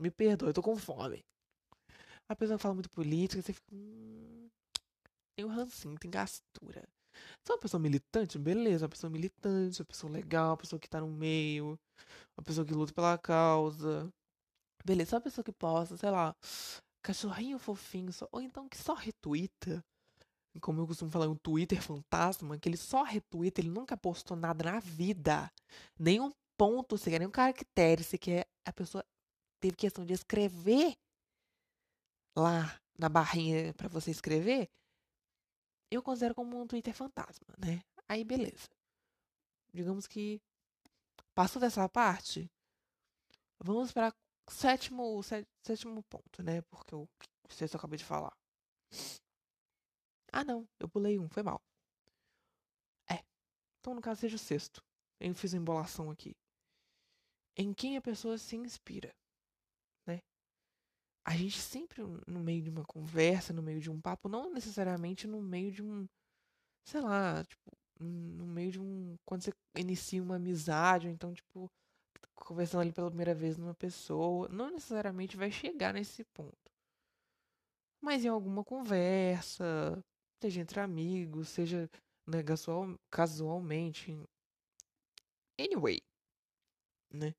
Me 0.00 0.10
perdoa, 0.10 0.50
eu 0.50 0.54
tô 0.54 0.62
com 0.62 0.76
fome. 0.76 1.24
A 2.28 2.36
pessoa 2.36 2.58
fala 2.58 2.74
muito 2.74 2.90
política, 2.90 3.42
você 3.42 3.52
fica. 3.52 3.66
Hum, 3.74 4.48
tem 5.34 5.44
um 5.44 5.48
rancinho, 5.48 5.98
tem 5.98 6.10
gastura. 6.10 6.88
Se 7.44 7.52
é 7.52 7.54
uma 7.54 7.60
pessoa 7.60 7.80
militante, 7.80 8.38
beleza, 8.38 8.84
uma 8.84 8.90
pessoa 8.90 9.10
militante, 9.10 9.80
uma 9.80 9.86
pessoa 9.86 10.12
legal, 10.12 10.50
uma 10.50 10.56
pessoa 10.56 10.78
que 10.78 10.88
tá 10.88 11.00
no 11.00 11.08
meio, 11.08 11.78
uma 12.36 12.44
pessoa 12.44 12.66
que 12.66 12.72
luta 12.74 12.92
pela 12.92 13.18
causa. 13.18 14.12
Beleza, 14.84 15.16
uma 15.16 15.22
pessoa 15.22 15.44
que 15.44 15.52
posta, 15.52 15.96
sei 15.96 16.10
lá, 16.10 16.34
cachorrinho 17.02 17.58
fofinho, 17.58 18.12
só, 18.12 18.28
ou 18.32 18.40
então 18.40 18.68
que 18.68 18.76
só 18.78 18.94
retuita. 18.94 19.84
Como 20.60 20.80
eu 20.80 20.86
costumo 20.86 21.10
falar, 21.10 21.28
um 21.28 21.36
Twitter 21.36 21.80
fantasma, 21.80 22.58
que 22.58 22.68
ele 22.68 22.76
só 22.76 23.02
retuita, 23.02 23.60
ele 23.60 23.70
nunca 23.70 23.96
postou 23.96 24.36
nada 24.36 24.70
na 24.70 24.80
vida. 24.80 25.50
Nenhum 25.98 26.32
ponto 26.56 26.98
sequer, 26.98 27.20
nenhum 27.20 27.30
caractere 27.30 28.02
sequer. 28.02 28.46
A 28.66 28.72
pessoa 28.72 29.04
teve 29.60 29.76
questão 29.76 30.04
de 30.04 30.14
escrever 30.14 30.96
lá 32.36 32.78
na 32.98 33.08
barrinha 33.08 33.72
para 33.74 33.88
você 33.88 34.10
escrever 34.10 34.68
eu 35.90 36.02
considero 36.02 36.34
como 36.34 36.60
um 36.60 36.66
Twitter 36.66 36.94
fantasma, 36.94 37.54
né? 37.58 37.82
Aí 38.08 38.24
beleza. 38.24 38.68
Digamos 39.72 40.06
que 40.06 40.40
passou 41.34 41.60
dessa 41.60 41.88
parte, 41.88 42.50
vamos 43.58 43.92
para 43.92 44.14
sétimo, 44.48 45.20
sétimo 45.62 46.02
ponto, 46.04 46.42
né? 46.42 46.62
Porque 46.62 46.94
o 46.94 47.08
sexto 47.48 47.74
eu 47.74 47.78
acabei 47.78 47.98
de 47.98 48.04
falar. 48.04 48.36
Ah, 50.32 50.44
não, 50.44 50.68
eu 50.78 50.88
pulei 50.88 51.18
um, 51.18 51.28
foi 51.28 51.42
mal. 51.42 51.60
É. 53.10 53.24
Então, 53.80 53.94
no 53.94 54.00
caso, 54.00 54.20
seja 54.20 54.36
o 54.36 54.38
sexto. 54.38 54.82
Eu 55.20 55.34
fiz 55.34 55.52
uma 55.52 55.60
embolação 55.60 56.10
aqui. 56.10 56.36
Em 57.56 57.72
quem 57.72 57.96
a 57.96 58.02
pessoa 58.02 58.38
se 58.38 58.56
inspira 58.56 59.14
a 61.28 61.36
gente 61.36 61.58
sempre, 61.58 62.02
no 62.26 62.40
meio 62.40 62.62
de 62.62 62.70
uma 62.70 62.84
conversa, 62.86 63.52
no 63.52 63.62
meio 63.62 63.80
de 63.80 63.90
um 63.90 64.00
papo, 64.00 64.30
não 64.30 64.50
necessariamente 64.50 65.26
no 65.26 65.42
meio 65.42 65.70
de 65.70 65.82
um, 65.82 66.08
sei 66.86 67.02
lá, 67.02 67.44
tipo, 67.44 67.70
no 68.00 68.46
meio 68.46 68.72
de 68.72 68.80
um. 68.80 69.14
Quando 69.26 69.42
você 69.42 69.52
inicia 69.76 70.22
uma 70.22 70.36
amizade, 70.36 71.06
ou 71.06 71.12
então, 71.12 71.34
tipo, 71.34 71.70
conversando 72.34 72.80
ali 72.80 72.92
pela 72.92 73.08
primeira 73.10 73.34
vez 73.34 73.58
numa 73.58 73.74
pessoa, 73.74 74.48
não 74.48 74.70
necessariamente 74.70 75.36
vai 75.36 75.50
chegar 75.52 75.92
nesse 75.92 76.24
ponto. 76.32 76.72
Mas 78.00 78.24
em 78.24 78.28
alguma 78.28 78.64
conversa, 78.64 80.02
seja 80.42 80.62
entre 80.62 80.80
amigos, 80.80 81.50
seja 81.50 81.90
né, 82.26 82.38
casualmente. 83.10 84.18
Anyway, 85.60 86.00
né? 87.12 87.34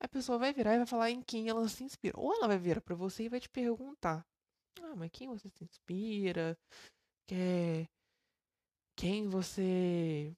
A 0.00 0.08
pessoa 0.08 0.38
vai 0.38 0.52
virar 0.52 0.74
e 0.74 0.78
vai 0.78 0.86
falar 0.86 1.10
em 1.10 1.22
quem 1.22 1.48
ela 1.48 1.68
se 1.68 1.84
inspira. 1.84 2.18
Ou 2.18 2.34
ela 2.34 2.48
vai 2.48 2.58
virar 2.58 2.80
para 2.80 2.94
você 2.94 3.24
e 3.24 3.28
vai 3.28 3.40
te 3.40 3.48
perguntar: 3.48 4.26
Ah, 4.82 4.94
mas 4.96 5.10
quem 5.12 5.28
você 5.28 5.48
se 5.50 5.64
inspira? 5.64 6.56
Quer... 7.28 7.88
Quem 8.96 9.28
você. 9.28 10.34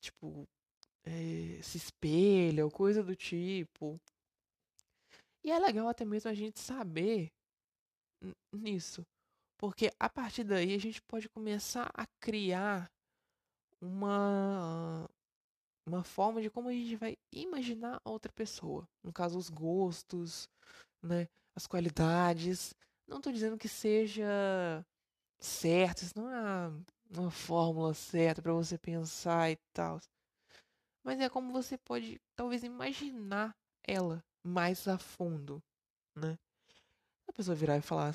Tipo. 0.00 0.46
É, 1.04 1.62
se 1.62 1.78
espelha 1.78 2.64
ou 2.64 2.70
coisa 2.70 3.02
do 3.02 3.16
tipo. 3.16 3.98
E 5.42 5.50
é 5.50 5.58
legal 5.58 5.88
até 5.88 6.04
mesmo 6.04 6.30
a 6.30 6.34
gente 6.34 6.60
saber 6.60 7.32
nisso. 8.52 9.06
Porque 9.58 9.90
a 9.98 10.08
partir 10.08 10.44
daí 10.44 10.74
a 10.74 10.78
gente 10.78 11.00
pode 11.02 11.28
começar 11.28 11.90
a 11.94 12.06
criar 12.20 12.90
uma 13.80 15.08
uma 15.88 16.04
forma 16.04 16.40
de 16.40 16.50
como 16.50 16.68
a 16.68 16.72
gente 16.72 16.96
vai 16.96 17.16
imaginar 17.32 18.00
a 18.04 18.10
outra 18.10 18.32
pessoa. 18.32 18.86
No 19.02 19.12
caso, 19.12 19.38
os 19.38 19.48
gostos, 19.48 20.48
né? 21.02 21.28
As 21.54 21.66
qualidades. 21.66 22.74
Não 23.06 23.18
estou 23.18 23.32
dizendo 23.32 23.56
que 23.58 23.68
seja 23.68 24.84
certo, 25.38 26.02
isso 26.02 26.14
não 26.16 26.30
é 26.30 26.70
uma 27.16 27.30
fórmula 27.30 27.94
certa 27.94 28.42
para 28.42 28.52
você 28.52 28.76
pensar 28.76 29.50
e 29.50 29.56
tal. 29.72 30.00
Mas 31.02 31.20
é 31.20 31.28
como 31.28 31.52
você 31.52 31.78
pode, 31.78 32.20
talvez, 32.36 32.62
imaginar 32.62 33.56
ela 33.82 34.22
mais 34.42 34.86
a 34.86 34.98
fundo, 34.98 35.62
né? 36.14 36.38
A 37.26 37.32
pessoa 37.32 37.54
virar 37.54 37.78
e 37.78 37.82
falar 37.82 38.14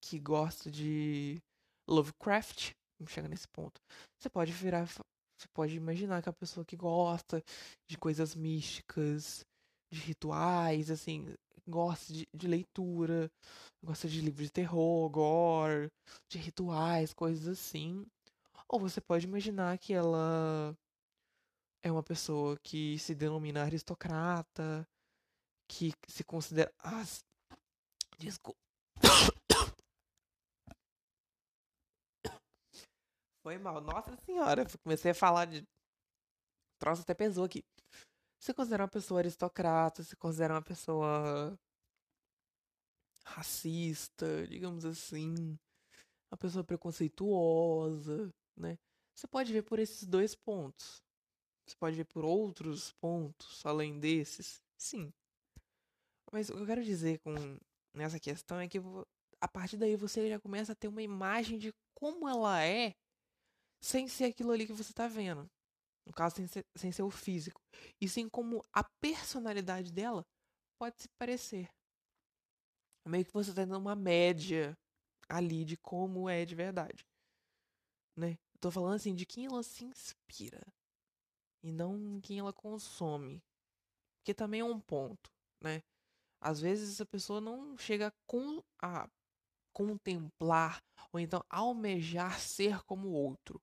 que 0.00 0.18
gosta 0.18 0.70
de 0.70 1.42
Lovecraft, 1.88 2.72
chega 3.06 3.28
nesse 3.28 3.48
ponto. 3.48 3.80
Você 4.18 4.28
pode 4.28 4.52
virar 4.52 4.86
você 5.40 5.48
pode 5.48 5.74
imaginar 5.74 6.22
que 6.22 6.28
a 6.28 6.32
pessoa 6.32 6.66
que 6.66 6.76
gosta 6.76 7.42
de 7.88 7.96
coisas 7.96 8.34
místicas, 8.34 9.46
de 9.90 9.98
rituais, 10.00 10.90
assim, 10.90 11.34
gosta 11.66 12.12
de, 12.12 12.28
de 12.34 12.46
leitura, 12.46 13.30
gosta 13.82 14.06
de 14.06 14.20
livros 14.20 14.46
de 14.46 14.52
terror, 14.52 15.08
gore, 15.08 15.90
de 16.28 16.38
rituais, 16.38 17.14
coisas 17.14 17.48
assim. 17.48 18.06
Ou 18.68 18.78
você 18.78 19.00
pode 19.00 19.26
imaginar 19.26 19.78
que 19.78 19.94
ela 19.94 20.76
é 21.82 21.90
uma 21.90 22.02
pessoa 22.02 22.58
que 22.62 22.98
se 22.98 23.14
denomina 23.14 23.62
aristocrata, 23.62 24.86
que 25.66 25.92
se 26.06 26.22
considera. 26.22 26.70
Ah, 26.78 27.02
desculpa. 28.18 28.69
Foi 33.50 33.58
mal. 33.58 33.80
Nossa 33.80 34.16
senhora, 34.18 34.64
comecei 34.84 35.10
a 35.10 35.14
falar 35.14 35.44
de. 35.44 35.66
Troço 36.78 37.02
até 37.02 37.12
pesou 37.12 37.44
aqui. 37.44 37.64
Você 38.38 38.54
considera 38.54 38.84
uma 38.84 38.88
pessoa 38.88 39.18
aristocrata, 39.18 40.04
você 40.04 40.14
considera 40.14 40.54
uma 40.54 40.62
pessoa 40.62 41.58
racista, 43.24 44.46
digamos 44.46 44.84
assim, 44.84 45.58
uma 46.30 46.38
pessoa 46.38 46.62
preconceituosa, 46.62 48.32
né? 48.56 48.78
Você 49.16 49.26
pode 49.26 49.52
ver 49.52 49.62
por 49.62 49.80
esses 49.80 50.06
dois 50.06 50.36
pontos. 50.36 51.02
Você 51.66 51.76
pode 51.76 51.96
ver 51.96 52.04
por 52.04 52.24
outros 52.24 52.92
pontos 53.00 53.66
além 53.66 53.98
desses, 53.98 54.62
sim. 54.78 55.12
Mas 56.30 56.50
o 56.50 56.54
que 56.54 56.60
eu 56.60 56.66
quero 56.66 56.84
dizer 56.84 57.18
com 57.18 57.34
nessa 57.96 58.20
questão 58.20 58.60
é 58.60 58.68
que 58.68 58.78
a 59.40 59.48
partir 59.48 59.76
daí 59.76 59.96
você 59.96 60.28
já 60.28 60.38
começa 60.38 60.70
a 60.70 60.76
ter 60.76 60.86
uma 60.86 61.02
imagem 61.02 61.58
de 61.58 61.74
como 61.96 62.28
ela 62.28 62.62
é 62.62 62.94
sem 63.82 64.08
ser 64.08 64.24
aquilo 64.26 64.52
ali 64.52 64.66
que 64.66 64.72
você 64.72 64.92
está 64.92 65.08
vendo. 65.08 65.48
No 66.06 66.12
caso, 66.12 66.36
sem 66.36 66.46
ser, 66.46 66.64
sem 66.76 66.92
ser 66.92 67.02
o 67.02 67.10
físico. 67.10 67.60
E 68.00 68.08
sim 68.08 68.28
como 68.28 68.62
a 68.72 68.84
personalidade 69.00 69.92
dela 69.92 70.24
pode 70.78 71.02
se 71.02 71.08
parecer. 71.18 71.68
Meio 73.06 73.24
que 73.24 73.32
você 73.32 73.54
tá 73.54 73.64
dando 73.64 73.78
uma 73.78 73.96
média 73.96 74.76
ali 75.28 75.64
de 75.64 75.76
como 75.76 76.28
é 76.28 76.44
de 76.44 76.54
verdade. 76.54 77.04
Né? 78.16 78.36
Tô 78.60 78.70
falando 78.70 78.94
assim 78.94 79.14
de 79.14 79.24
quem 79.24 79.46
ela 79.46 79.62
se 79.62 79.84
inspira. 79.84 80.60
E 81.62 81.72
não 81.72 82.20
quem 82.20 82.38
ela 82.38 82.52
consome. 82.52 83.42
Que 84.24 84.34
também 84.34 84.60
é 84.60 84.64
um 84.64 84.80
ponto, 84.80 85.30
né? 85.62 85.82
Às 86.42 86.60
vezes 86.60 87.00
a 87.00 87.06
pessoa 87.06 87.40
não 87.40 87.76
chega 87.76 88.10
com 88.26 88.62
a 88.82 89.08
contemplar 89.72 90.82
ou 91.12 91.20
então 91.20 91.42
almejar 91.48 92.40
ser 92.40 92.82
como 92.84 93.08
o 93.08 93.12
outro, 93.12 93.60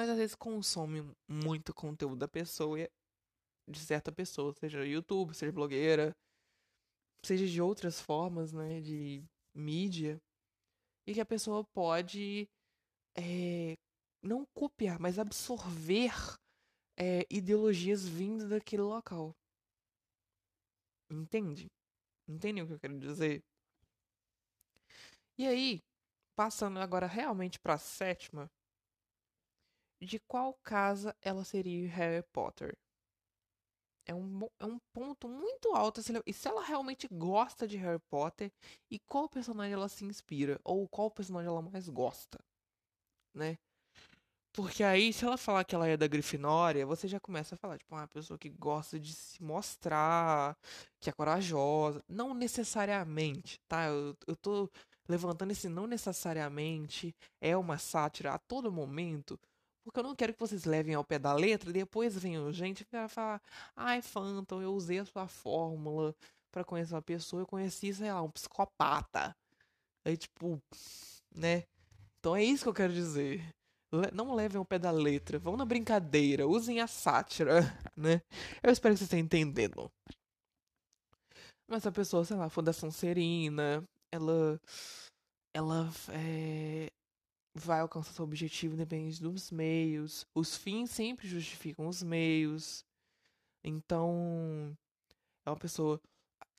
mas 0.00 0.08
às 0.08 0.16
vezes 0.16 0.34
consome 0.34 1.14
muito 1.28 1.74
conteúdo 1.74 2.16
da 2.16 2.26
pessoa 2.26 2.78
de 3.68 3.78
certa 3.78 4.10
pessoa, 4.10 4.54
seja 4.54 4.82
YouTube, 4.82 5.34
seja 5.34 5.52
blogueira, 5.52 6.16
seja 7.22 7.46
de 7.46 7.60
outras 7.60 8.00
formas, 8.00 8.50
né, 8.50 8.80
de 8.80 9.22
mídia, 9.54 10.18
e 11.06 11.12
que 11.12 11.20
a 11.20 11.26
pessoa 11.26 11.62
pode 11.74 12.48
é, 13.14 13.76
não 14.22 14.46
copiar, 14.54 14.98
mas 14.98 15.18
absorver 15.18 16.14
é, 16.98 17.26
ideologias 17.28 18.08
vindas 18.08 18.48
daquele 18.48 18.80
local. 18.80 19.36
Entende? 21.10 21.66
Entende 22.26 22.62
o 22.62 22.66
que 22.66 22.72
eu 22.72 22.80
quero 22.80 22.98
dizer? 22.98 23.42
E 25.36 25.46
aí, 25.46 25.78
passando 26.34 26.78
agora 26.78 27.06
realmente 27.06 27.60
para 27.60 27.74
a 27.74 27.78
sétima, 27.78 28.50
de 30.00 30.18
qual 30.20 30.54
casa 30.62 31.14
ela 31.20 31.44
seria 31.44 31.88
Harry 31.88 32.22
Potter? 32.32 32.76
É 34.06 34.14
um, 34.14 34.40
é 34.58 34.64
um 34.64 34.78
ponto 34.92 35.28
muito 35.28 35.74
alto. 35.74 36.00
E 36.26 36.32
se 36.32 36.48
ela 36.48 36.64
realmente 36.64 37.06
gosta 37.08 37.66
de 37.66 37.76
Harry 37.76 38.00
Potter 38.10 38.50
e 38.90 38.98
qual 38.98 39.28
personagem 39.28 39.74
ela 39.74 39.88
se 39.88 40.04
inspira? 40.04 40.60
Ou 40.64 40.88
qual 40.88 41.10
personagem 41.10 41.48
ela 41.48 41.62
mais 41.62 41.88
gosta? 41.88 42.38
Né? 43.34 43.58
Porque 44.52 44.82
aí, 44.82 45.12
se 45.12 45.24
ela 45.24 45.36
falar 45.36 45.64
que 45.64 45.74
ela 45.74 45.86
é 45.86 45.96
da 45.96 46.08
Grifinória, 46.08 46.84
você 46.84 47.06
já 47.06 47.20
começa 47.20 47.54
a 47.54 47.58
falar, 47.58 47.78
tipo, 47.78 47.94
uma 47.94 48.08
pessoa 48.08 48.36
que 48.36 48.48
gosta 48.48 48.98
de 48.98 49.14
se 49.14 49.40
mostrar, 49.42 50.56
que 50.98 51.08
é 51.08 51.12
corajosa. 51.12 52.02
Não 52.08 52.34
necessariamente, 52.34 53.60
tá? 53.68 53.86
Eu, 53.86 54.16
eu 54.26 54.34
tô 54.36 54.68
levantando 55.08 55.52
esse 55.52 55.68
não 55.68 55.86
necessariamente 55.86 57.14
é 57.40 57.56
uma 57.56 57.78
sátira 57.78 58.32
a 58.32 58.38
todo 58.38 58.72
momento, 58.72 59.38
porque 59.82 59.98
eu 59.98 60.04
não 60.04 60.14
quero 60.14 60.32
que 60.32 60.40
vocês 60.40 60.64
levem 60.64 60.94
ao 60.94 61.04
pé 61.04 61.18
da 61.18 61.32
letra 61.32 61.70
e 61.70 61.72
depois 61.72 62.16
venham 62.16 62.52
gente 62.52 62.86
vai 62.90 63.08
falar: 63.08 63.42
ai, 63.74 64.02
Phantom, 64.02 64.62
eu 64.62 64.72
usei 64.72 64.98
a 64.98 65.04
sua 65.04 65.26
fórmula 65.26 66.14
para 66.50 66.64
conhecer 66.64 66.94
uma 66.94 67.02
pessoa, 67.02 67.42
eu 67.42 67.46
conheci, 67.46 67.94
sei 67.94 68.12
lá, 68.12 68.22
um 68.22 68.30
psicopata. 68.30 69.36
Aí, 70.04 70.16
tipo, 70.16 70.60
né? 71.34 71.64
Então 72.18 72.36
é 72.36 72.44
isso 72.44 72.64
que 72.64 72.68
eu 72.68 72.74
quero 72.74 72.92
dizer. 72.92 73.48
Não 74.12 74.34
levem 74.34 74.58
ao 74.58 74.64
pé 74.64 74.78
da 74.78 74.90
letra, 74.90 75.38
vão 75.38 75.56
na 75.56 75.64
brincadeira, 75.64 76.46
usem 76.46 76.80
a 76.80 76.86
sátira, 76.86 77.60
né? 77.96 78.22
Eu 78.62 78.72
espero 78.72 78.94
que 78.94 78.98
vocês 78.98 79.10
tenham 79.10 79.24
entendendo. 79.24 79.90
Mas 81.68 81.86
a 81.86 81.92
pessoa, 81.92 82.24
sei 82.24 82.36
lá, 82.36 82.48
Fundação 82.48 82.90
Serina, 82.90 83.84
ela. 84.12 84.60
Ela 85.52 85.90
é, 86.10 86.92
vai 87.54 87.80
alcançar 87.80 88.12
seu 88.12 88.24
objetivo 88.24 88.74
independente 88.74 89.22
dos 89.22 89.50
meios. 89.50 90.26
Os 90.34 90.56
fins 90.56 90.90
sempre 90.90 91.28
justificam 91.28 91.88
os 91.88 92.02
meios. 92.02 92.84
Então, 93.64 94.76
é 95.44 95.50
uma 95.50 95.56
pessoa 95.56 96.00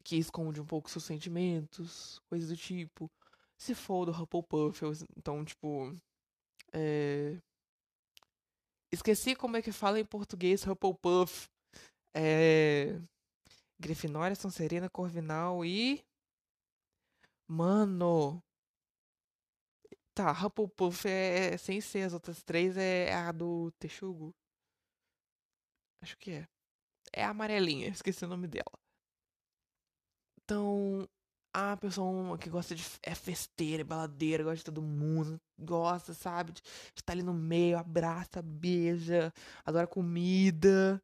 que 0.04 0.18
esconde 0.18 0.60
um 0.60 0.66
pouco 0.66 0.90
seus 0.90 1.04
sentimentos, 1.04 2.20
coisas 2.30 2.50
do 2.50 2.58
tipo. 2.58 3.10
Se 3.58 3.76
for 3.76 4.06
do 4.06 4.12
Hufflepuff, 4.12 4.82
então, 5.16 5.46
tipo. 5.46 5.94
É... 6.74 7.38
Esqueci 8.92 9.36
como 9.36 9.56
é 9.56 9.62
que 9.62 9.72
fala 9.72 10.00
em 10.00 10.06
português 10.06 10.66
Hufflepuff. 10.66 11.48
É... 12.14 13.00
Grifinória, 13.80 14.36
Sonserina, 14.36 14.90
Corvinal 14.90 15.64
e. 15.66 16.04
Mano, 17.48 18.42
Tá, 20.13 20.32
Hufflepuff 20.32 21.08
é, 21.08 21.54
é, 21.54 21.58
sem 21.58 21.80
ser 21.80 22.04
as 22.04 22.13
outras 22.13 22.43
três, 22.43 22.76
é 22.78 23.13
a 23.13 23.32
do 23.32 23.71
Texugo. 23.80 24.34
Acho 26.02 26.17
que 26.17 26.32
é. 26.32 26.47
É 27.13 27.24
a 27.24 27.30
amarelinha, 27.30 27.89
esqueci 27.89 28.26
o 28.26 28.28
nome 28.28 28.47
dela. 28.47 28.71
Então, 30.43 31.08
a 31.54 31.78
pessoa 31.78 32.38
que 32.38 32.50
gosta 32.50 32.76
de. 32.76 32.84
é 33.04 33.15
festeira, 33.15 33.82
é 33.82 33.84
baladeira, 33.86 34.43
gosta 34.43 34.58
de 34.58 34.63
todo 34.65 34.82
mundo, 34.82 35.39
gosta, 35.58 36.13
sabe? 36.13 36.54
De 36.54 36.62
estar 36.62 37.04
tá 37.06 37.13
ali 37.13 37.24
no 37.24 37.34
meio, 37.34 37.78
abraça, 37.78 38.41
beija, 38.41 39.34
adora 39.65 39.88
comida. 39.88 41.02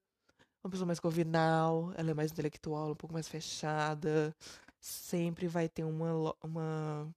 Uma 0.63 0.71
pessoa 0.71 0.87
mais 0.87 0.99
corvinal, 0.99 1.93
ela 1.95 2.11
é 2.11 2.13
mais 2.13 2.31
intelectual, 2.31 2.91
um 2.91 2.95
pouco 2.95 3.13
mais 3.13 3.27
fechada. 3.29 4.35
Sempre 4.81 5.47
vai 5.47 5.69
ter 5.69 5.83
uma, 5.83 6.35
uma 6.43 7.13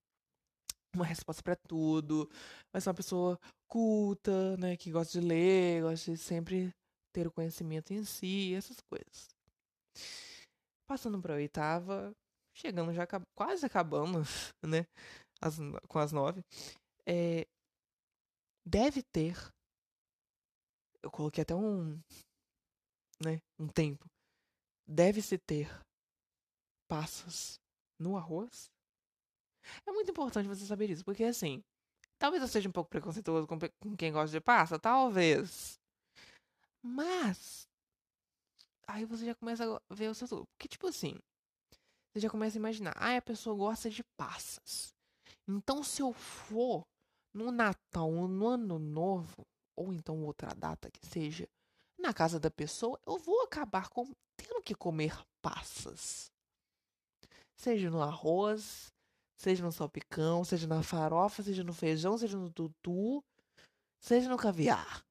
uma 0.95 1.05
resposta 1.05 1.43
para 1.43 1.57
tudo, 1.57 2.29
vai 2.73 2.81
ser 2.81 2.89
uma 2.89 2.95
pessoa 2.95 3.39
culta, 3.69 4.57
né, 4.57 4.77
que 4.77 4.91
gosta 4.91 5.21
de 5.21 5.27
ler, 5.27 5.83
gosta 5.83 6.11
de 6.13 6.19
sempre 6.19 6.75
ter 7.13 7.27
o 7.27 7.33
conhecimento 7.33 7.93
em 7.93 8.05
si, 8.05 8.55
essas 8.55 8.81
coisas. 8.81 9.29
Passando 10.87 11.21
para 11.21 11.35
oitava, 11.35 12.13
chegando 12.55 12.93
já 12.93 13.07
quase 13.35 13.65
acabando, 13.65 14.21
né, 14.63 14.87
as, 15.41 15.57
com 15.89 15.99
as 15.99 16.13
nove, 16.13 16.43
é, 17.07 17.47
deve 18.67 19.03
ter, 19.03 19.37
eu 21.03 21.11
coloquei 21.11 21.43
até 21.43 21.55
um, 21.55 22.01
né, 23.25 23.41
um 23.59 23.69
tempo, 23.69 24.05
deve-se 24.87 25.39
ter 25.39 25.71
passas 26.89 27.61
no 28.01 28.17
arroz 28.17 28.69
é 29.87 29.93
muito 29.93 30.11
importante 30.11 30.49
você 30.49 30.65
saber 30.67 30.91
isso, 30.91 31.05
porque 31.05 31.25
assim, 31.25 31.63
talvez 32.19 32.43
eu 32.43 32.49
seja 32.49 32.69
um 32.69 32.73
pouco 32.73 32.91
preconceituoso 32.91 33.47
com, 33.47 33.59
com 33.59 33.97
quem 33.97 34.13
gosta 34.13 34.31
de 34.31 34.41
passa, 34.41 34.79
talvez. 34.79 35.79
Mas 36.83 37.69
aí 38.87 39.05
você 39.05 39.27
já 39.27 39.35
começa 39.35 39.65
a 39.65 39.95
ver 39.95 40.09
o 40.09 40.15
seu. 40.15 40.47
Porque, 40.47 40.69
tipo 40.69 40.87
assim, 40.87 41.19
você 42.13 42.21
já 42.21 42.31
começa 42.31 42.57
a 42.57 42.61
imaginar, 42.61 42.93
ah, 42.97 43.17
a 43.17 43.23
pessoa 43.23 43.57
gosta 43.57 43.89
de 43.89 44.03
passas. 44.17 44.95
Então, 45.47 45.83
se 45.83 46.03
eu 46.03 46.13
for 46.13 46.85
no 47.33 47.51
Natal, 47.53 48.11
no 48.29 48.49
Ano 48.49 48.79
Novo, 48.79 49.47
ou 49.77 49.93
então 49.93 50.25
outra 50.25 50.55
data 50.55 50.91
que 50.91 51.07
seja, 51.07 51.49
na 51.99 52.13
casa 52.13 52.41
da 52.41 52.51
pessoa, 52.51 52.99
eu 53.07 53.19
vou 53.19 53.43
acabar 53.43 53.89
com, 53.89 54.11
tendo 54.37 54.63
que 54.63 54.75
comer 54.75 55.17
passas. 55.41 56.31
Seja 57.57 57.91
no 57.91 58.03
arroz, 58.03 58.91
Seja 59.41 59.65
no 59.65 59.73
salpicão, 59.73 60.45
seja 60.45 60.67
na 60.67 60.83
farofa, 60.83 61.43
seja 61.43 61.65
no 61.65 61.73
feijão, 61.73 62.19
seja 62.19 62.37
no 62.37 62.51
tutu, 62.51 63.25
seja 63.99 64.29
no 64.29 64.37
caviar. 64.37 65.03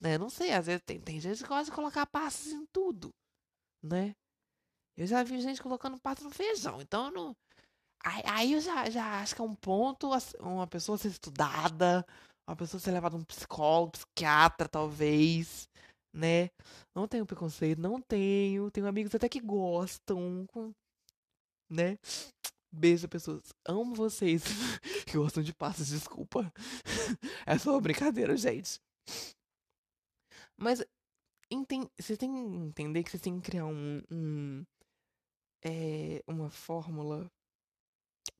Né? 0.00 0.16
Não 0.16 0.30
sei, 0.30 0.52
às 0.52 0.64
vezes 0.64 0.82
tem, 0.86 0.98
tem 0.98 1.20
gente 1.20 1.42
que 1.42 1.48
gosta 1.48 1.66
de 1.66 1.72
colocar 1.72 2.06
passas 2.06 2.52
em 2.52 2.64
tudo, 2.72 3.12
né? 3.82 4.14
Eu 4.96 5.06
já 5.06 5.22
vi 5.22 5.42
gente 5.42 5.62
colocando 5.62 6.00
passas 6.00 6.24
no 6.24 6.30
feijão, 6.30 6.80
então 6.80 7.08
eu 7.08 7.12
não... 7.12 7.36
Aí, 8.02 8.22
aí 8.24 8.52
eu 8.54 8.62
já, 8.62 8.88
já 8.88 9.20
acho 9.20 9.34
que 9.34 9.42
é 9.42 9.44
um 9.44 9.54
ponto 9.54 10.08
uma 10.40 10.66
pessoa 10.66 10.96
ser 10.96 11.08
estudada, 11.08 12.02
uma 12.48 12.56
pessoa 12.56 12.80
ser 12.80 12.92
levada 12.92 13.14
a 13.14 13.18
um 13.18 13.24
psicólogo, 13.24 13.92
psiquiatra, 13.92 14.66
talvez, 14.66 15.68
né? 16.14 16.48
Não 16.94 17.06
tenho 17.06 17.26
preconceito, 17.26 17.78
não 17.78 18.00
tenho. 18.00 18.70
Tenho 18.70 18.86
amigos 18.86 19.14
até 19.14 19.28
que 19.28 19.40
gostam, 19.40 20.46
né? 21.68 21.98
Beijo, 22.72 23.08
pessoas. 23.08 23.52
Amo 23.64 23.94
vocês 23.94 24.44
que 25.06 25.16
gostam 25.16 25.42
de 25.42 25.54
passos, 25.54 25.88
desculpa. 25.88 26.52
É 27.46 27.56
só 27.58 27.70
uma 27.72 27.80
brincadeira, 27.80 28.36
gente. 28.36 28.80
Mas 30.56 30.84
enten 31.50 31.88
você 31.98 32.16
tem 32.16 32.32
que 32.32 32.56
entender 32.56 33.04
que 33.04 33.10
você 33.10 33.18
tem 33.18 33.38
que 33.40 33.50
criar 33.50 33.66
um, 33.66 34.02
um 34.10 34.64
é, 35.64 36.22
uma 36.26 36.50
fórmula 36.50 37.30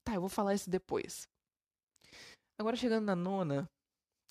Tá, 0.07 0.15
eu 0.15 0.21
vou 0.21 0.31
falar 0.31 0.55
isso 0.55 0.71
depois. 0.71 1.29
Agora 2.57 2.77
chegando 2.77 3.07
na 3.07 3.17
nona, 3.17 3.69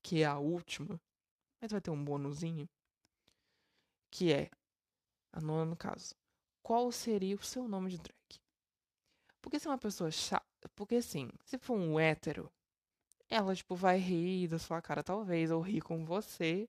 que 0.01 0.21
é 0.21 0.25
a 0.25 0.37
última, 0.37 0.97
mas 1.61 1.69
vai 1.69 1.81
ter 1.81 1.91
um 1.91 2.01
bônusinho, 2.01 2.65
que 4.09 4.31
é 4.31 4.49
a 5.33 5.41
nona 5.41 5.65
no 5.65 5.75
caso. 5.75 6.15
Qual 6.63 6.89
seria 6.93 7.35
o 7.35 7.43
seu 7.43 7.67
nome 7.67 7.89
de 7.89 7.97
drag? 7.97 8.44
Porque 9.45 9.59
se 9.59 9.67
uma 9.67 9.77
pessoa 9.77 10.09
chata, 10.09 10.43
porque 10.75 10.95
assim, 10.95 11.29
se 11.45 11.55
for 11.59 11.77
um 11.77 11.99
hétero, 11.99 12.51
ela 13.29 13.55
tipo 13.55 13.75
vai 13.75 13.99
rir 13.99 14.47
da 14.47 14.57
sua 14.57 14.81
cara 14.81 15.03
talvez 15.03 15.51
ou 15.51 15.61
rir 15.61 15.81
com 15.81 16.03
você. 16.03 16.67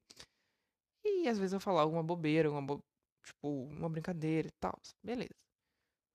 E 1.02 1.26
às 1.26 1.38
vezes 1.38 1.54
eu 1.54 1.58
falar 1.60 1.80
alguma 1.80 2.02
bobeira, 2.02 2.48
alguma 2.48 2.60
bo... 2.60 2.84
tipo, 3.24 3.48
uma 3.48 3.88
brincadeira 3.88 4.48
e 4.48 4.50
tal. 4.60 4.78
Beleza. 5.02 5.34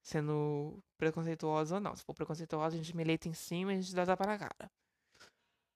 Sendo 0.05 0.77
preconceituosa 0.99 1.75
ou 1.75 1.81
não. 1.81 1.95
Se 1.95 2.03
for 2.03 2.13
preconceituosa, 2.13 2.75
a 2.75 2.77
gente 2.77 2.95
me 2.95 3.03
leita 3.03 3.27
em 3.27 3.33
cima 3.33 3.73
e 3.73 3.77
a 3.77 3.81
gente 3.81 3.95
dá 3.95 4.05
tapa 4.05 4.27
na 4.27 4.37
cara. 4.37 4.71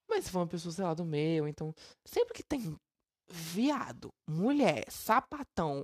Mas 0.08 0.26
se 0.26 0.32
for 0.32 0.42
uma 0.42 0.48
pessoa, 0.48 0.72
sei 0.72 0.86
lá, 0.86 0.94
do 0.94 1.04
meio, 1.04 1.48
então. 1.48 1.74
Sempre 2.06 2.36
que 2.36 2.44
tem 2.44 2.80
viado, 3.28 4.14
mulher, 4.30 4.86
sapatão, 4.92 5.84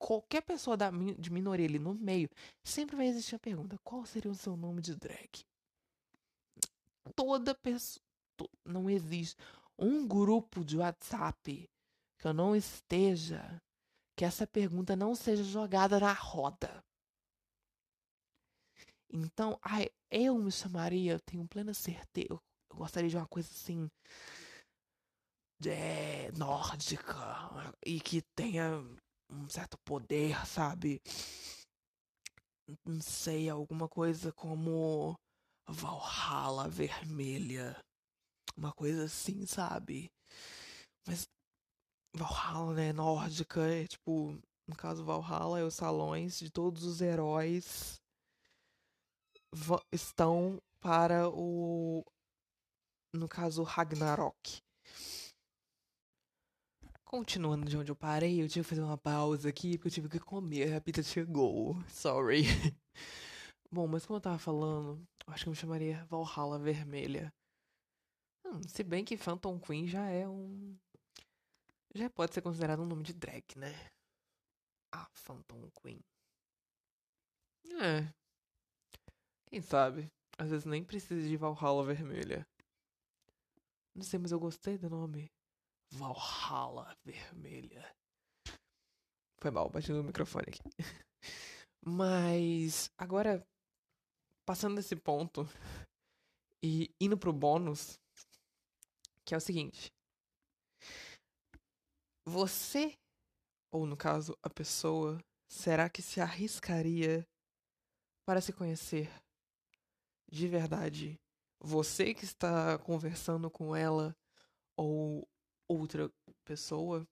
qualquer 0.00 0.40
pessoa 0.40 0.76
da, 0.76 0.90
de 0.90 1.30
minoria 1.30 1.66
ali 1.66 1.78
no 1.78 1.94
meio, 1.94 2.28
sempre 2.64 2.96
vai 2.96 3.06
existir 3.06 3.36
a 3.36 3.38
pergunta: 3.38 3.78
qual 3.84 4.04
seria 4.06 4.30
o 4.30 4.34
seu 4.34 4.56
nome 4.56 4.80
de 4.80 4.96
drag? 4.96 5.44
Toda 7.14 7.54
pessoa. 7.54 8.02
Não 8.64 8.88
existe 8.88 9.36
um 9.78 10.08
grupo 10.08 10.64
de 10.64 10.78
WhatsApp 10.78 11.68
que 12.18 12.26
eu 12.26 12.32
não 12.32 12.56
esteja, 12.56 13.60
que 14.16 14.24
essa 14.24 14.46
pergunta 14.46 14.96
não 14.96 15.14
seja 15.14 15.44
jogada 15.44 16.00
na 16.00 16.12
roda. 16.14 16.82
Então, 19.12 19.58
ai, 19.60 19.90
eu 20.10 20.38
me 20.38 20.50
chamaria, 20.50 21.12
eu 21.12 21.20
tenho 21.20 21.46
plena 21.46 21.74
certeza, 21.74 22.28
eu 22.30 22.40
gostaria 22.74 23.10
de 23.10 23.16
uma 23.16 23.26
coisa 23.26 23.50
assim, 23.50 23.90
é, 25.66 26.30
nórdica, 26.32 27.74
e 27.84 28.00
que 28.00 28.22
tenha 28.34 28.82
um 29.30 29.48
certo 29.48 29.78
poder, 29.84 30.46
sabe? 30.46 31.00
Não 32.84 33.00
sei, 33.00 33.48
alguma 33.48 33.88
coisa 33.88 34.32
como 34.32 35.18
Valhalla 35.68 36.68
Vermelha. 36.68 37.76
Uma 38.56 38.72
coisa 38.72 39.04
assim, 39.04 39.46
sabe? 39.46 40.10
Mas 41.06 41.28
Valhalla, 42.14 42.74
né, 42.74 42.92
nórdica, 42.92 43.60
é 43.62 43.86
tipo, 43.86 44.38
no 44.66 44.76
caso 44.76 45.04
Valhalla 45.04 45.60
é 45.60 45.64
os 45.64 45.74
salões 45.74 46.38
de 46.38 46.50
todos 46.50 46.84
os 46.84 47.00
heróis 47.00 48.00
estão 49.92 50.60
para 50.80 51.28
o 51.28 52.04
no 53.12 53.28
caso 53.28 53.62
Ragnarok. 53.62 54.62
Continuando 57.10 57.68
de 57.68 57.76
onde 57.76 57.90
eu 57.90 57.96
parei, 57.96 58.40
eu 58.40 58.46
tive 58.46 58.62
que 58.62 58.68
fazer 58.68 58.82
uma 58.82 58.96
pausa 58.96 59.48
aqui 59.48 59.76
porque 59.76 59.88
eu 59.88 59.92
tive 59.92 60.08
que 60.08 60.20
comer. 60.20 60.74
A 60.74 60.80
pizza 60.80 61.02
chegou. 61.02 61.74
Sorry. 61.88 62.42
Bom, 63.68 63.88
mas 63.88 64.06
como 64.06 64.18
eu 64.18 64.20
tava 64.20 64.38
falando, 64.38 65.04
acho 65.26 65.42
que 65.42 65.48
eu 65.48 65.50
me 65.50 65.56
chamaria 65.56 66.04
Valhalla 66.04 66.56
Vermelha. 66.56 67.34
Hum, 68.46 68.62
se 68.62 68.84
bem 68.84 69.04
que 69.04 69.16
Phantom 69.16 69.58
Queen 69.58 69.88
já 69.88 70.08
é 70.08 70.28
um. 70.28 70.78
Já 71.96 72.08
pode 72.08 72.32
ser 72.32 72.42
considerado 72.42 72.82
um 72.82 72.86
nome 72.86 73.02
de 73.02 73.12
drag, 73.12 73.44
né? 73.56 73.74
Ah, 74.92 75.08
Phantom 75.12 75.68
Queen. 75.82 75.98
É. 77.82 78.14
Quem 79.48 79.60
sabe? 79.60 80.08
Às 80.38 80.50
vezes 80.50 80.64
nem 80.64 80.84
precisa 80.84 81.26
de 81.26 81.36
Valhalla 81.36 81.84
Vermelha. 81.84 82.46
Não 83.96 84.04
sei, 84.04 84.20
mas 84.20 84.30
eu 84.30 84.38
gostei 84.38 84.78
do 84.78 84.88
nome. 84.88 85.28
Valhalla 85.90 86.96
Vermelha. 87.04 87.94
Foi 89.38 89.50
mal, 89.50 89.68
bati 89.68 89.90
no 89.90 90.02
microfone 90.02 90.46
aqui. 90.48 90.60
Mas 91.84 92.90
agora, 92.96 93.46
passando 94.44 94.76
desse 94.76 94.94
ponto 94.94 95.48
e 96.62 96.94
indo 97.00 97.16
pro 97.16 97.32
bônus, 97.32 97.98
que 99.24 99.34
é 99.34 99.36
o 99.36 99.40
seguinte. 99.40 99.92
Você, 102.24 102.98
ou 103.72 103.86
no 103.86 103.96
caso, 103.96 104.36
a 104.42 104.50
pessoa, 104.50 105.18
será 105.48 105.88
que 105.88 106.02
se 106.02 106.20
arriscaria 106.20 107.26
para 108.26 108.40
se 108.40 108.52
conhecer 108.52 109.10
de 110.30 110.46
verdade? 110.46 111.18
Você 111.58 112.14
que 112.14 112.24
está 112.24 112.78
conversando 112.78 113.50
com 113.50 113.74
ela 113.74 114.14
ou 114.76 115.26
outra 115.70 116.10
pessoa. 116.44 117.06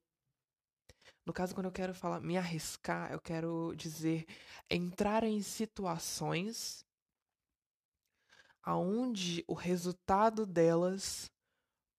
No 1.24 1.32
caso, 1.32 1.54
quando 1.54 1.66
eu 1.66 1.72
quero 1.72 1.94
falar 1.94 2.20
me 2.20 2.36
arriscar, 2.36 3.12
eu 3.12 3.20
quero 3.20 3.74
dizer 3.76 4.26
entrar 4.68 5.22
em 5.22 5.40
situações 5.42 6.84
aonde 8.62 9.44
o 9.46 9.54
resultado 9.54 10.44
delas 10.44 11.30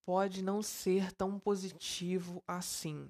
pode 0.05 0.41
não 0.41 0.61
ser 0.61 1.13
tão 1.13 1.39
positivo 1.39 2.43
assim. 2.47 3.09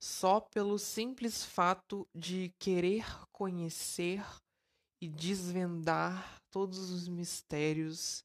Só 0.00 0.38
pelo 0.38 0.78
simples 0.78 1.44
fato 1.44 2.06
de 2.14 2.54
querer 2.58 3.04
conhecer 3.32 4.22
e 5.00 5.08
desvendar 5.08 6.40
todos 6.50 6.90
os 6.90 7.08
mistérios 7.08 8.22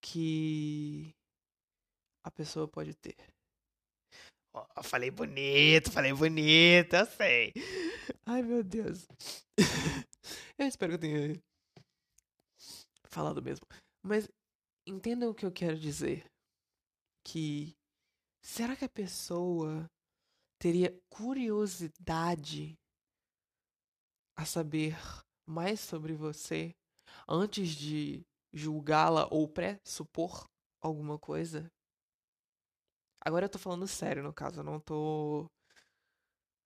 que 0.00 1.14
a 2.24 2.30
pessoa 2.30 2.68
pode 2.68 2.94
ter. 2.94 3.16
Oh, 4.54 4.82
falei 4.82 5.10
bonito, 5.10 5.90
falei 5.90 6.12
bonito, 6.12 6.94
eu 6.94 7.06
sei. 7.06 7.52
Ai, 8.26 8.42
meu 8.42 8.62
Deus. 8.62 9.08
eu 10.58 10.66
espero 10.66 10.92
que 10.92 10.96
eu 10.96 11.00
tenha 11.00 11.42
falado 13.08 13.42
mesmo. 13.42 13.66
Mas 14.02 14.28
entendam 14.86 15.30
o 15.30 15.34
que 15.34 15.46
eu 15.46 15.52
quero 15.52 15.78
dizer. 15.78 16.26
Que 17.24 17.74
será 18.44 18.76
que 18.76 18.84
a 18.84 18.90
pessoa 18.90 19.88
teria 20.58 20.94
curiosidade 21.08 22.74
a 24.36 24.44
saber 24.44 24.96
mais 25.46 25.80
sobre 25.80 26.14
você 26.14 26.74
antes 27.28 27.70
de 27.70 28.22
julgá-la 28.52 29.26
ou 29.30 29.48
pressupor 29.48 30.46
alguma 30.80 31.18
coisa? 31.18 31.70
Agora 33.24 33.44
eu 33.46 33.48
tô 33.48 33.58
falando 33.58 33.86
sério, 33.86 34.22
no 34.22 34.32
caso, 34.32 34.60
eu 34.60 34.64
não 34.64 34.80
tô 34.80 35.48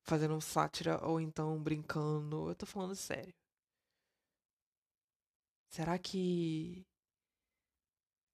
fazendo 0.05 0.41
sátira 0.41 1.05
ou 1.07 1.21
então 1.21 1.63
brincando, 1.63 2.49
eu 2.49 2.55
tô 2.55 2.65
falando 2.65 2.95
sério. 2.95 3.35
Será 5.71 5.97
que 5.99 6.85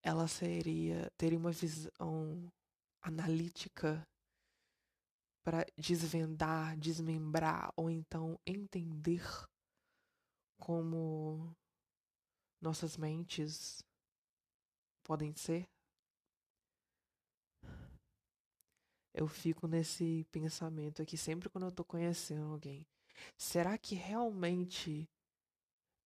ela 0.02 0.26
seria 0.28 1.10
teria 1.16 1.38
uma 1.38 1.50
visão 1.52 2.48
analítica 3.02 4.06
para 5.44 5.64
desvendar, 5.76 6.76
desmembrar 6.78 7.72
ou 7.76 7.90
então 7.90 8.38
entender 8.46 9.22
como 10.58 11.54
nossas 12.62 12.96
mentes 12.96 13.84
podem 15.04 15.34
ser? 15.36 15.71
Eu 19.14 19.28
fico 19.28 19.66
nesse 19.66 20.26
pensamento 20.30 21.02
aqui 21.02 21.16
sempre 21.16 21.48
quando 21.48 21.64
eu 21.64 21.72
tô 21.72 21.84
conhecendo 21.84 22.52
alguém. 22.52 22.86
Será 23.36 23.76
que 23.76 23.94
realmente 23.94 25.08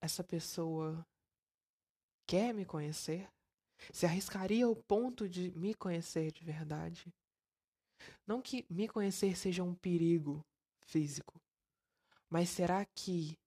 essa 0.01 0.25
pessoa 0.25 1.07
quer 2.27 2.53
me 2.53 2.65
conhecer? 2.65 3.29
Se 3.93 4.07
arriscaria 4.07 4.67
ao 4.67 4.75
ponto 4.75 5.29
de 5.29 5.51
me 5.53 5.75
conhecer 5.75 6.33
de 6.33 6.43
verdade? 6.45 7.13
Não 8.27 8.43
que 8.43 8.67
me 8.69 8.89
conhecer 8.89 9.37
seja 9.37 9.63
um 9.63 9.75
perigo 9.75 10.45
físico, 10.85 11.41
mas 12.29 12.49
será 12.49 12.85
que 12.85 13.39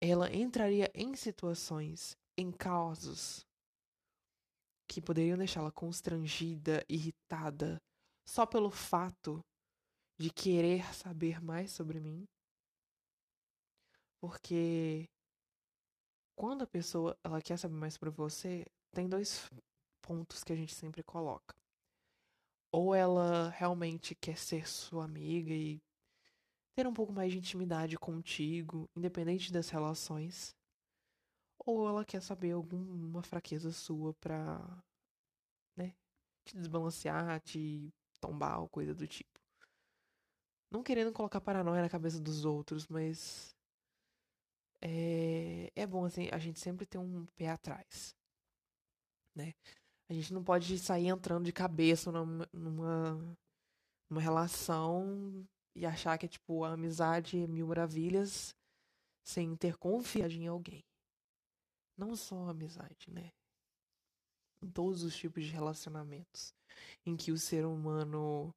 ela 0.00 0.34
entraria 0.34 0.90
em 0.94 1.14
situações, 1.14 2.16
em 2.36 2.50
casos 2.50 3.46
que 4.88 5.00
poderiam 5.00 5.38
deixá-la 5.38 5.70
constrangida, 5.70 6.84
irritada, 6.88 7.80
só 8.26 8.46
pelo 8.46 8.70
fato 8.70 9.44
de 10.18 10.30
querer 10.30 10.94
saber 10.94 11.42
mais 11.42 11.72
sobre 11.72 12.00
mim. 12.00 12.26
Porque 14.20 15.08
quando 16.36 16.62
a 16.62 16.66
pessoa 16.66 17.16
ela 17.22 17.40
quer 17.40 17.56
saber 17.56 17.76
mais 17.76 17.94
sobre 17.94 18.10
você, 18.10 18.64
tem 18.92 19.08
dois 19.08 19.48
pontos 20.02 20.42
que 20.42 20.52
a 20.52 20.56
gente 20.56 20.74
sempre 20.74 21.02
coloca. 21.02 21.54
Ou 22.72 22.94
ela 22.94 23.50
realmente 23.50 24.14
quer 24.14 24.36
ser 24.36 24.68
sua 24.68 25.04
amiga 25.04 25.52
e 25.52 25.80
ter 26.74 26.86
um 26.86 26.94
pouco 26.94 27.12
mais 27.12 27.32
de 27.32 27.38
intimidade 27.38 27.96
contigo, 27.98 28.88
independente 28.96 29.52
das 29.52 29.70
relações. 29.70 30.54
ou 31.64 31.88
ela 31.88 32.04
quer 32.04 32.20
saber 32.22 32.52
alguma 32.52 33.22
fraqueza 33.22 33.72
sua 33.72 34.14
pra, 34.14 34.58
né, 35.76 35.94
te 36.44 36.56
desbalancear, 36.56 37.40
te 37.40 37.92
tombar 38.20 38.60
ou 38.60 38.68
coisa 38.68 38.94
do 38.94 39.06
tipo. 39.06 39.40
Não 40.70 40.82
querendo 40.82 41.12
colocar 41.12 41.40
paranoia 41.40 41.82
na 41.82 41.88
cabeça 41.88 42.20
dos 42.20 42.44
outros, 42.44 42.86
mas 42.86 43.56
é, 44.80 45.70
é 45.74 45.86
bom 45.86 46.04
assim, 46.04 46.28
a 46.32 46.38
gente 46.38 46.60
sempre 46.60 46.86
ter 46.86 46.98
um 46.98 47.26
pé 47.36 47.48
atrás, 47.48 48.14
né? 49.34 49.52
A 50.08 50.12
gente 50.12 50.32
não 50.32 50.42
pode 50.42 50.78
sair 50.78 51.08
entrando 51.08 51.44
de 51.44 51.52
cabeça 51.52 52.10
numa, 52.10 52.48
numa, 52.52 53.38
numa 54.08 54.20
relação 54.20 55.46
e 55.74 55.86
achar 55.86 56.18
que 56.18 56.26
é 56.26 56.28
tipo 56.28 56.64
a 56.64 56.72
amizade 56.72 57.38
é 57.38 57.46
mil 57.46 57.66
maravilhas 57.66 58.54
sem 59.24 59.56
ter 59.56 59.76
confiança 59.76 60.34
em 60.34 60.46
alguém. 60.46 60.84
Não 61.96 62.16
só 62.16 62.48
amizade, 62.48 63.10
né? 63.10 63.30
Em 64.62 64.70
todos 64.70 65.02
os 65.02 65.16
tipos 65.16 65.44
de 65.44 65.50
relacionamentos 65.50 66.54
em 67.04 67.16
que 67.16 67.32
o 67.32 67.38
ser 67.38 67.64
humano 67.64 68.54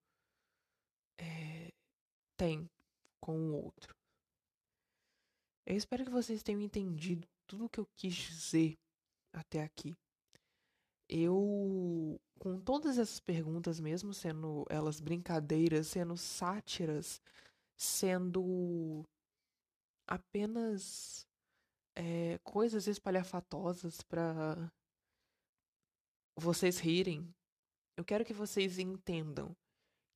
é, 1.18 1.72
tem 2.38 2.70
com 3.22 3.38
o 3.38 3.64
outro. 3.64 3.96
Eu 5.66 5.78
espero 5.78 6.04
que 6.04 6.12
vocês 6.12 6.44
tenham 6.44 6.62
entendido 6.62 7.28
tudo 7.48 7.66
o 7.66 7.70
que 7.70 7.80
eu 7.80 7.88
quis 7.96 8.14
dizer 8.14 8.78
até 9.32 9.64
aqui. 9.64 9.96
Eu, 11.08 12.20
com 12.40 12.60
todas 12.60 12.98
essas 12.98 13.20
perguntas, 13.20 13.80
mesmo 13.80 14.14
sendo 14.14 14.66
elas 14.70 15.00
brincadeiras, 15.00 15.88
sendo 15.88 16.18
sátiras, 16.18 17.22
sendo 17.78 19.06
apenas 20.08 21.28
é, 21.96 22.40
coisas 22.44 22.88
espalhafatosas 22.88 24.02
para 24.02 24.72
vocês 26.36 26.80
rirem, 26.80 27.30
eu 27.98 28.04
quero 28.04 28.26
que 28.26 28.34
vocês 28.34 28.80
entendam 28.80 29.56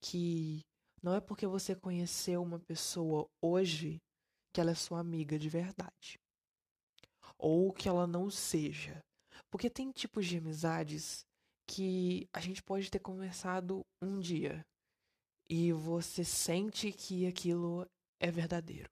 que 0.02 0.62
não 1.02 1.14
é 1.14 1.22
porque 1.22 1.46
você 1.46 1.76
conheceu 1.76 2.42
uma 2.42 2.60
pessoa 2.60 3.28
hoje 3.42 4.02
que 4.54 4.60
ela 4.60 4.72
é 4.72 4.76
sua 4.76 5.00
amiga 5.00 5.38
de 5.38 5.50
verdade. 5.50 6.20
Ou 7.38 7.72
que 7.72 7.88
ela 7.88 8.08
não 8.08 8.30
seja. 8.30 9.00
Porque 9.52 9.70
tem 9.70 9.92
tipos 9.92 10.26
de 10.26 10.38
amizades 10.38 11.24
que 11.68 12.28
a 12.34 12.40
gente 12.40 12.64
pode 12.64 12.90
ter 12.90 13.00
conversado 13.00 13.86
um 14.02 14.20
dia 14.20 14.66
e 15.50 15.72
você 15.72 16.24
sente 16.24 16.92
que 16.92 17.28
aquilo 17.28 17.86
é 18.20 18.32
verdadeiro. 18.32 18.90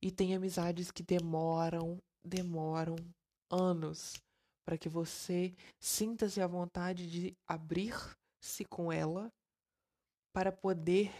E 0.00 0.10
tem 0.10 0.34
amizades 0.34 0.90
que 0.90 1.02
demoram, 1.02 1.98
demoram 2.24 2.96
anos 3.50 4.14
para 4.70 4.78
que 4.78 4.88
você 4.88 5.52
sinta-se 5.80 6.40
à 6.40 6.46
vontade 6.46 7.10
de 7.10 7.36
abrir-se 7.44 8.64
com 8.66 8.92
ela 8.92 9.28
para 10.32 10.52
poder 10.52 11.12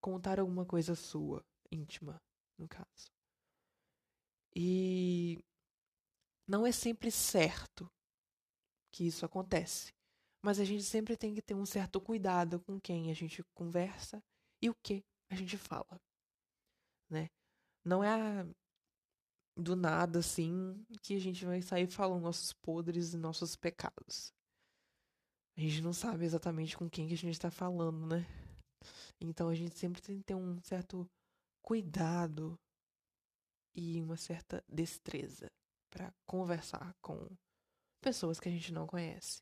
contar 0.00 0.38
alguma 0.38 0.64
coisa 0.64 0.94
sua, 0.94 1.44
íntima, 1.72 2.22
no 2.56 2.68
caso. 2.68 3.10
E 4.54 5.40
não 6.46 6.64
é 6.64 6.70
sempre 6.70 7.10
certo 7.10 7.90
que 8.92 9.08
isso 9.08 9.26
acontece, 9.26 9.92
mas 10.40 10.60
a 10.60 10.64
gente 10.64 10.84
sempre 10.84 11.16
tem 11.16 11.34
que 11.34 11.42
ter 11.42 11.54
um 11.54 11.66
certo 11.66 12.00
cuidado 12.00 12.60
com 12.60 12.78
quem 12.80 13.10
a 13.10 13.14
gente 13.14 13.42
conversa 13.54 14.22
e 14.62 14.70
o 14.70 14.74
que 14.84 15.02
a 15.28 15.34
gente 15.34 15.58
fala, 15.58 16.00
né? 17.10 17.28
Não 17.84 18.04
é 18.04 18.46
do 19.56 19.76
nada 19.76 20.18
assim 20.18 20.84
que 21.02 21.14
a 21.14 21.20
gente 21.20 21.44
vai 21.44 21.62
sair 21.62 21.86
falando 21.86 22.22
nossos 22.22 22.52
podres 22.52 23.14
e 23.14 23.16
nossos 23.16 23.56
pecados. 23.56 24.32
A 25.56 25.60
gente 25.60 25.80
não 25.80 25.92
sabe 25.92 26.24
exatamente 26.24 26.76
com 26.76 26.90
quem 26.90 27.06
que 27.06 27.14
a 27.14 27.18
gente 27.18 27.34
está 27.34 27.50
falando, 27.50 28.06
né? 28.06 28.26
Então 29.20 29.48
a 29.48 29.54
gente 29.54 29.78
sempre 29.78 30.02
tem 30.02 30.18
que 30.18 30.24
ter 30.24 30.34
um 30.34 30.60
certo 30.62 31.08
cuidado 31.62 32.58
e 33.74 34.00
uma 34.02 34.16
certa 34.16 34.64
destreza 34.68 35.50
para 35.90 36.12
conversar 36.26 36.94
com 37.00 37.28
pessoas 38.00 38.40
que 38.40 38.48
a 38.48 38.52
gente 38.52 38.72
não 38.72 38.86
conhece, 38.86 39.40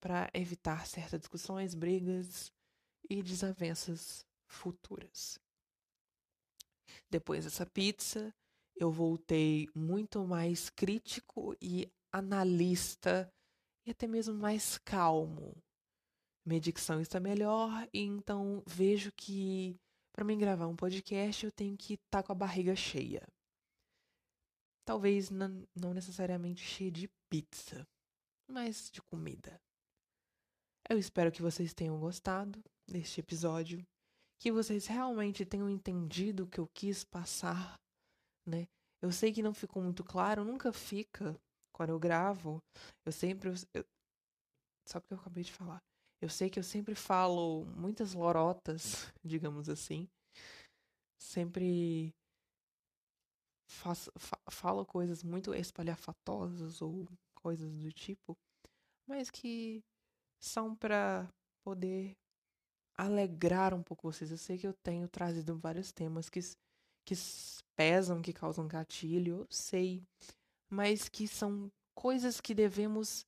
para 0.00 0.30
evitar 0.34 0.86
certas 0.86 1.20
discussões, 1.20 1.74
brigas 1.74 2.50
e 3.08 3.22
desavenças 3.22 4.26
futuras. 4.48 5.38
Depois 7.10 7.44
dessa 7.44 7.66
pizza, 7.66 8.34
eu 8.76 8.90
voltei 8.90 9.68
muito 9.74 10.26
mais 10.26 10.68
crítico 10.70 11.56
e 11.60 11.90
analista 12.12 13.32
e 13.86 13.90
até 13.90 14.06
mesmo 14.06 14.34
mais 14.34 14.78
calmo. 14.78 15.56
Minha 16.46 16.60
dicção 16.60 17.00
está 17.00 17.18
melhor 17.18 17.88
e 17.92 18.00
então 18.00 18.62
vejo 18.66 19.12
que 19.12 19.78
para 20.12 20.24
mim 20.24 20.38
gravar 20.38 20.66
um 20.66 20.76
podcast 20.76 21.44
eu 21.44 21.52
tenho 21.52 21.76
que 21.76 21.94
estar 21.94 22.22
tá 22.22 22.22
com 22.22 22.32
a 22.32 22.36
barriga 22.36 22.74
cheia. 22.76 23.26
Talvez 24.84 25.30
não, 25.30 25.66
necessariamente 25.94 26.62
cheia 26.62 26.90
de 26.90 27.08
pizza, 27.30 27.86
mas 28.46 28.90
de 28.90 29.00
comida. 29.00 29.58
Eu 30.88 30.98
espero 30.98 31.32
que 31.32 31.40
vocês 31.40 31.72
tenham 31.72 31.98
gostado 31.98 32.62
deste 32.86 33.20
episódio, 33.20 33.84
que 34.38 34.52
vocês 34.52 34.86
realmente 34.86 35.46
tenham 35.46 35.70
entendido 35.70 36.44
o 36.44 36.46
que 36.46 36.60
eu 36.60 36.68
quis 36.68 37.02
passar 37.02 37.80
né? 38.46 38.66
Eu 39.02 39.12
sei 39.12 39.32
que 39.32 39.42
não 39.42 39.52
ficou 39.52 39.82
muito 39.82 40.02
claro, 40.02 40.44
nunca 40.44 40.72
fica 40.72 41.38
quando 41.72 41.90
eu 41.90 41.98
gravo. 41.98 42.62
Eu 43.04 43.12
sempre. 43.12 43.50
Eu, 43.50 43.84
só 44.88 45.00
porque 45.00 45.14
eu 45.14 45.18
acabei 45.18 45.44
de 45.44 45.52
falar. 45.52 45.82
Eu 46.20 46.28
sei 46.28 46.48
que 46.48 46.58
eu 46.58 46.62
sempre 46.62 46.94
falo 46.94 47.66
muitas 47.76 48.14
lorotas, 48.14 49.12
digamos 49.22 49.68
assim. 49.68 50.08
Sempre 51.18 52.14
faço, 53.68 54.10
fa 54.16 54.38
falo 54.50 54.86
coisas 54.86 55.22
muito 55.22 55.54
espalhafatosas 55.54 56.80
ou 56.80 57.06
coisas 57.34 57.70
do 57.76 57.92
tipo, 57.92 58.36
mas 59.06 59.30
que 59.30 59.82
são 60.40 60.74
para 60.74 61.28
poder 61.62 62.16
alegrar 62.96 63.74
um 63.74 63.82
pouco 63.82 64.10
vocês. 64.10 64.30
Eu 64.30 64.38
sei 64.38 64.58
que 64.58 64.66
eu 64.66 64.74
tenho 64.82 65.08
trazido 65.08 65.56
vários 65.58 65.92
temas 65.92 66.28
que 66.28 66.40
que 67.06 67.14
pesam, 67.76 68.22
que 68.22 68.32
causam 68.32 68.66
gatilho, 68.68 69.40
eu 69.40 69.46
sei, 69.50 70.02
mas 70.70 71.08
que 71.08 71.28
são 71.28 71.70
coisas 71.94 72.40
que 72.40 72.54
devemos 72.54 73.26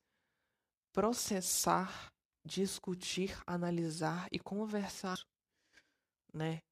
processar, 0.92 2.12
discutir, 2.44 3.38
analisar 3.46 4.28
e 4.32 4.38
conversar, 4.38 5.18
né? 6.32 6.62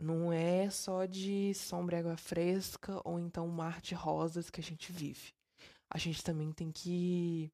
Não 0.00 0.32
é 0.32 0.70
só 0.70 1.06
de 1.06 1.52
sombra 1.54 1.96
e 1.96 2.00
água 2.00 2.16
fresca 2.16 3.00
ou 3.04 3.18
então 3.18 3.48
mar 3.48 3.80
de 3.80 3.94
rosas 3.94 4.48
que 4.48 4.60
a 4.60 4.62
gente 4.62 4.92
vive. 4.92 5.32
A 5.90 5.98
gente 5.98 6.22
também 6.22 6.52
tem 6.52 6.70
que 6.70 7.50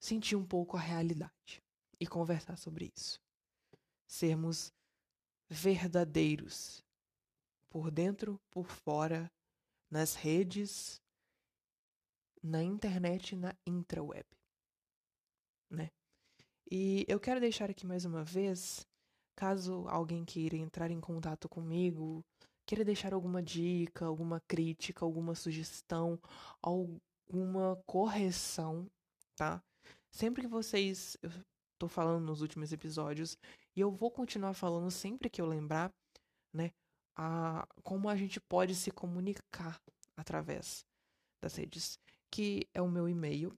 sentir 0.00 0.36
um 0.36 0.46
pouco 0.46 0.76
a 0.76 0.80
realidade 0.80 1.62
e 2.00 2.06
conversar 2.06 2.56
sobre 2.56 2.90
isso. 2.96 3.20
Sermos 4.06 4.72
verdadeiros 5.48 6.82
por 7.70 7.90
dentro, 7.90 8.38
por 8.50 8.66
fora, 8.66 9.30
nas 9.90 10.14
redes, 10.14 11.00
na 12.42 12.62
internet 12.62 13.36
na 13.36 13.54
intraweb, 13.66 14.26
né? 15.70 15.90
E 16.70 17.04
eu 17.08 17.18
quero 17.20 17.40
deixar 17.40 17.70
aqui 17.70 17.86
mais 17.86 18.04
uma 18.04 18.24
vez, 18.24 18.86
caso 19.36 19.86
alguém 19.88 20.24
queira 20.24 20.56
entrar 20.56 20.90
em 20.90 21.00
contato 21.00 21.48
comigo, 21.48 22.24
queira 22.66 22.84
deixar 22.84 23.12
alguma 23.12 23.42
dica, 23.42 24.06
alguma 24.06 24.40
crítica, 24.40 25.04
alguma 25.04 25.34
sugestão, 25.34 26.20
alguma 26.62 27.76
correção, 27.86 28.88
tá? 29.36 29.62
Sempre 30.10 30.42
que 30.42 30.48
vocês, 30.48 31.16
eu 31.22 31.30
tô 31.78 31.88
falando 31.88 32.24
nos 32.24 32.40
últimos 32.40 32.72
episódios, 32.72 33.36
e 33.76 33.80
eu 33.80 33.90
vou 33.90 34.10
continuar 34.10 34.54
falando 34.54 34.90
sempre 34.90 35.28
que 35.28 35.40
eu 35.40 35.46
lembrar, 35.46 35.92
né? 36.52 36.72
A 37.20 37.68
como 37.84 38.08
a 38.08 38.16
gente 38.16 38.40
pode 38.40 38.74
se 38.74 38.90
comunicar 38.90 39.78
através 40.16 40.86
das 41.42 41.56
redes, 41.56 41.98
que 42.30 42.66
é 42.72 42.80
o 42.80 42.88
meu 42.88 43.06
e-mail, 43.06 43.54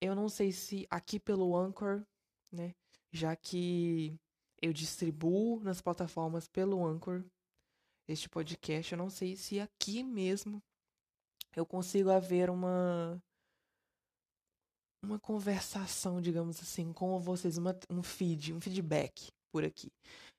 Eu 0.00 0.14
não 0.14 0.28
sei 0.28 0.52
se 0.52 0.86
aqui 0.88 1.18
pelo 1.18 1.56
Anchor, 1.56 2.06
né? 2.52 2.72
Já 3.10 3.34
que 3.34 4.14
eu 4.62 4.72
distribuo 4.72 5.58
nas 5.60 5.82
plataformas 5.82 6.46
pelo 6.46 6.86
Anchor 6.86 7.24
este 8.06 8.28
podcast, 8.28 8.92
eu 8.92 8.98
não 8.98 9.10
sei 9.10 9.34
se 9.34 9.58
aqui 9.58 10.04
mesmo 10.04 10.62
eu 11.56 11.66
consigo 11.66 12.10
haver 12.10 12.48
uma 12.48 13.20
uma 15.02 15.18
conversação, 15.18 16.20
digamos 16.20 16.60
assim, 16.60 16.92
com 16.92 17.18
vocês, 17.18 17.58
uma, 17.58 17.76
um 17.90 18.02
feed, 18.02 18.52
um 18.52 18.60
feedback 18.60 19.32
por 19.52 19.64
aqui. 19.64 19.90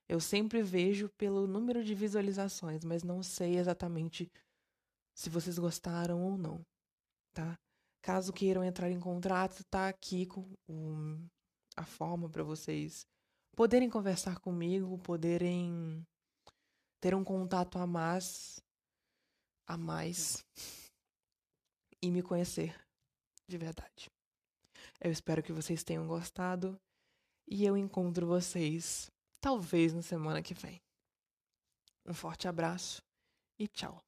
Eu 0.09 0.19
sempre 0.19 0.61
vejo 0.61 1.09
pelo 1.17 1.47
número 1.47 1.83
de 1.83 1.93
visualizações, 1.93 2.83
mas 2.85 3.03
não 3.03 3.21
sei 3.21 3.57
exatamente 3.57 4.29
se 5.15 5.29
vocês 5.29 5.57
gostaram 5.57 6.21
ou 6.21 6.37
não, 6.37 6.65
tá? 7.33 7.57
Caso 8.07 8.31
queiram 8.31 8.63
entrar 8.63 8.89
em 8.89 9.01
contrato, 9.01 9.65
tá 9.65 9.89
aqui 9.89 10.25
com 10.25 10.39
o, 10.65 11.29
a 11.75 11.83
forma 11.83 12.29
para 12.29 12.41
vocês 12.41 13.05
poderem 13.53 13.89
conversar 13.89 14.39
comigo, 14.39 14.97
poderem 14.99 16.07
ter 17.01 17.13
um 17.13 17.21
contato 17.21 17.77
a 17.77 17.85
mais, 17.85 18.61
a 19.67 19.75
mais 19.75 20.41
e 22.01 22.09
me 22.09 22.23
conhecer 22.23 22.79
de 23.45 23.57
verdade. 23.57 24.09
Eu 25.01 25.11
espero 25.11 25.43
que 25.43 25.51
vocês 25.51 25.83
tenham 25.83 26.07
gostado 26.07 26.79
e 27.45 27.65
eu 27.65 27.75
encontro 27.75 28.25
vocês 28.25 29.11
talvez 29.41 29.93
na 29.93 30.01
semana 30.01 30.41
que 30.41 30.53
vem. 30.53 30.81
Um 32.05 32.13
forte 32.13 32.47
abraço 32.47 33.03
e 33.59 33.67
tchau. 33.67 34.06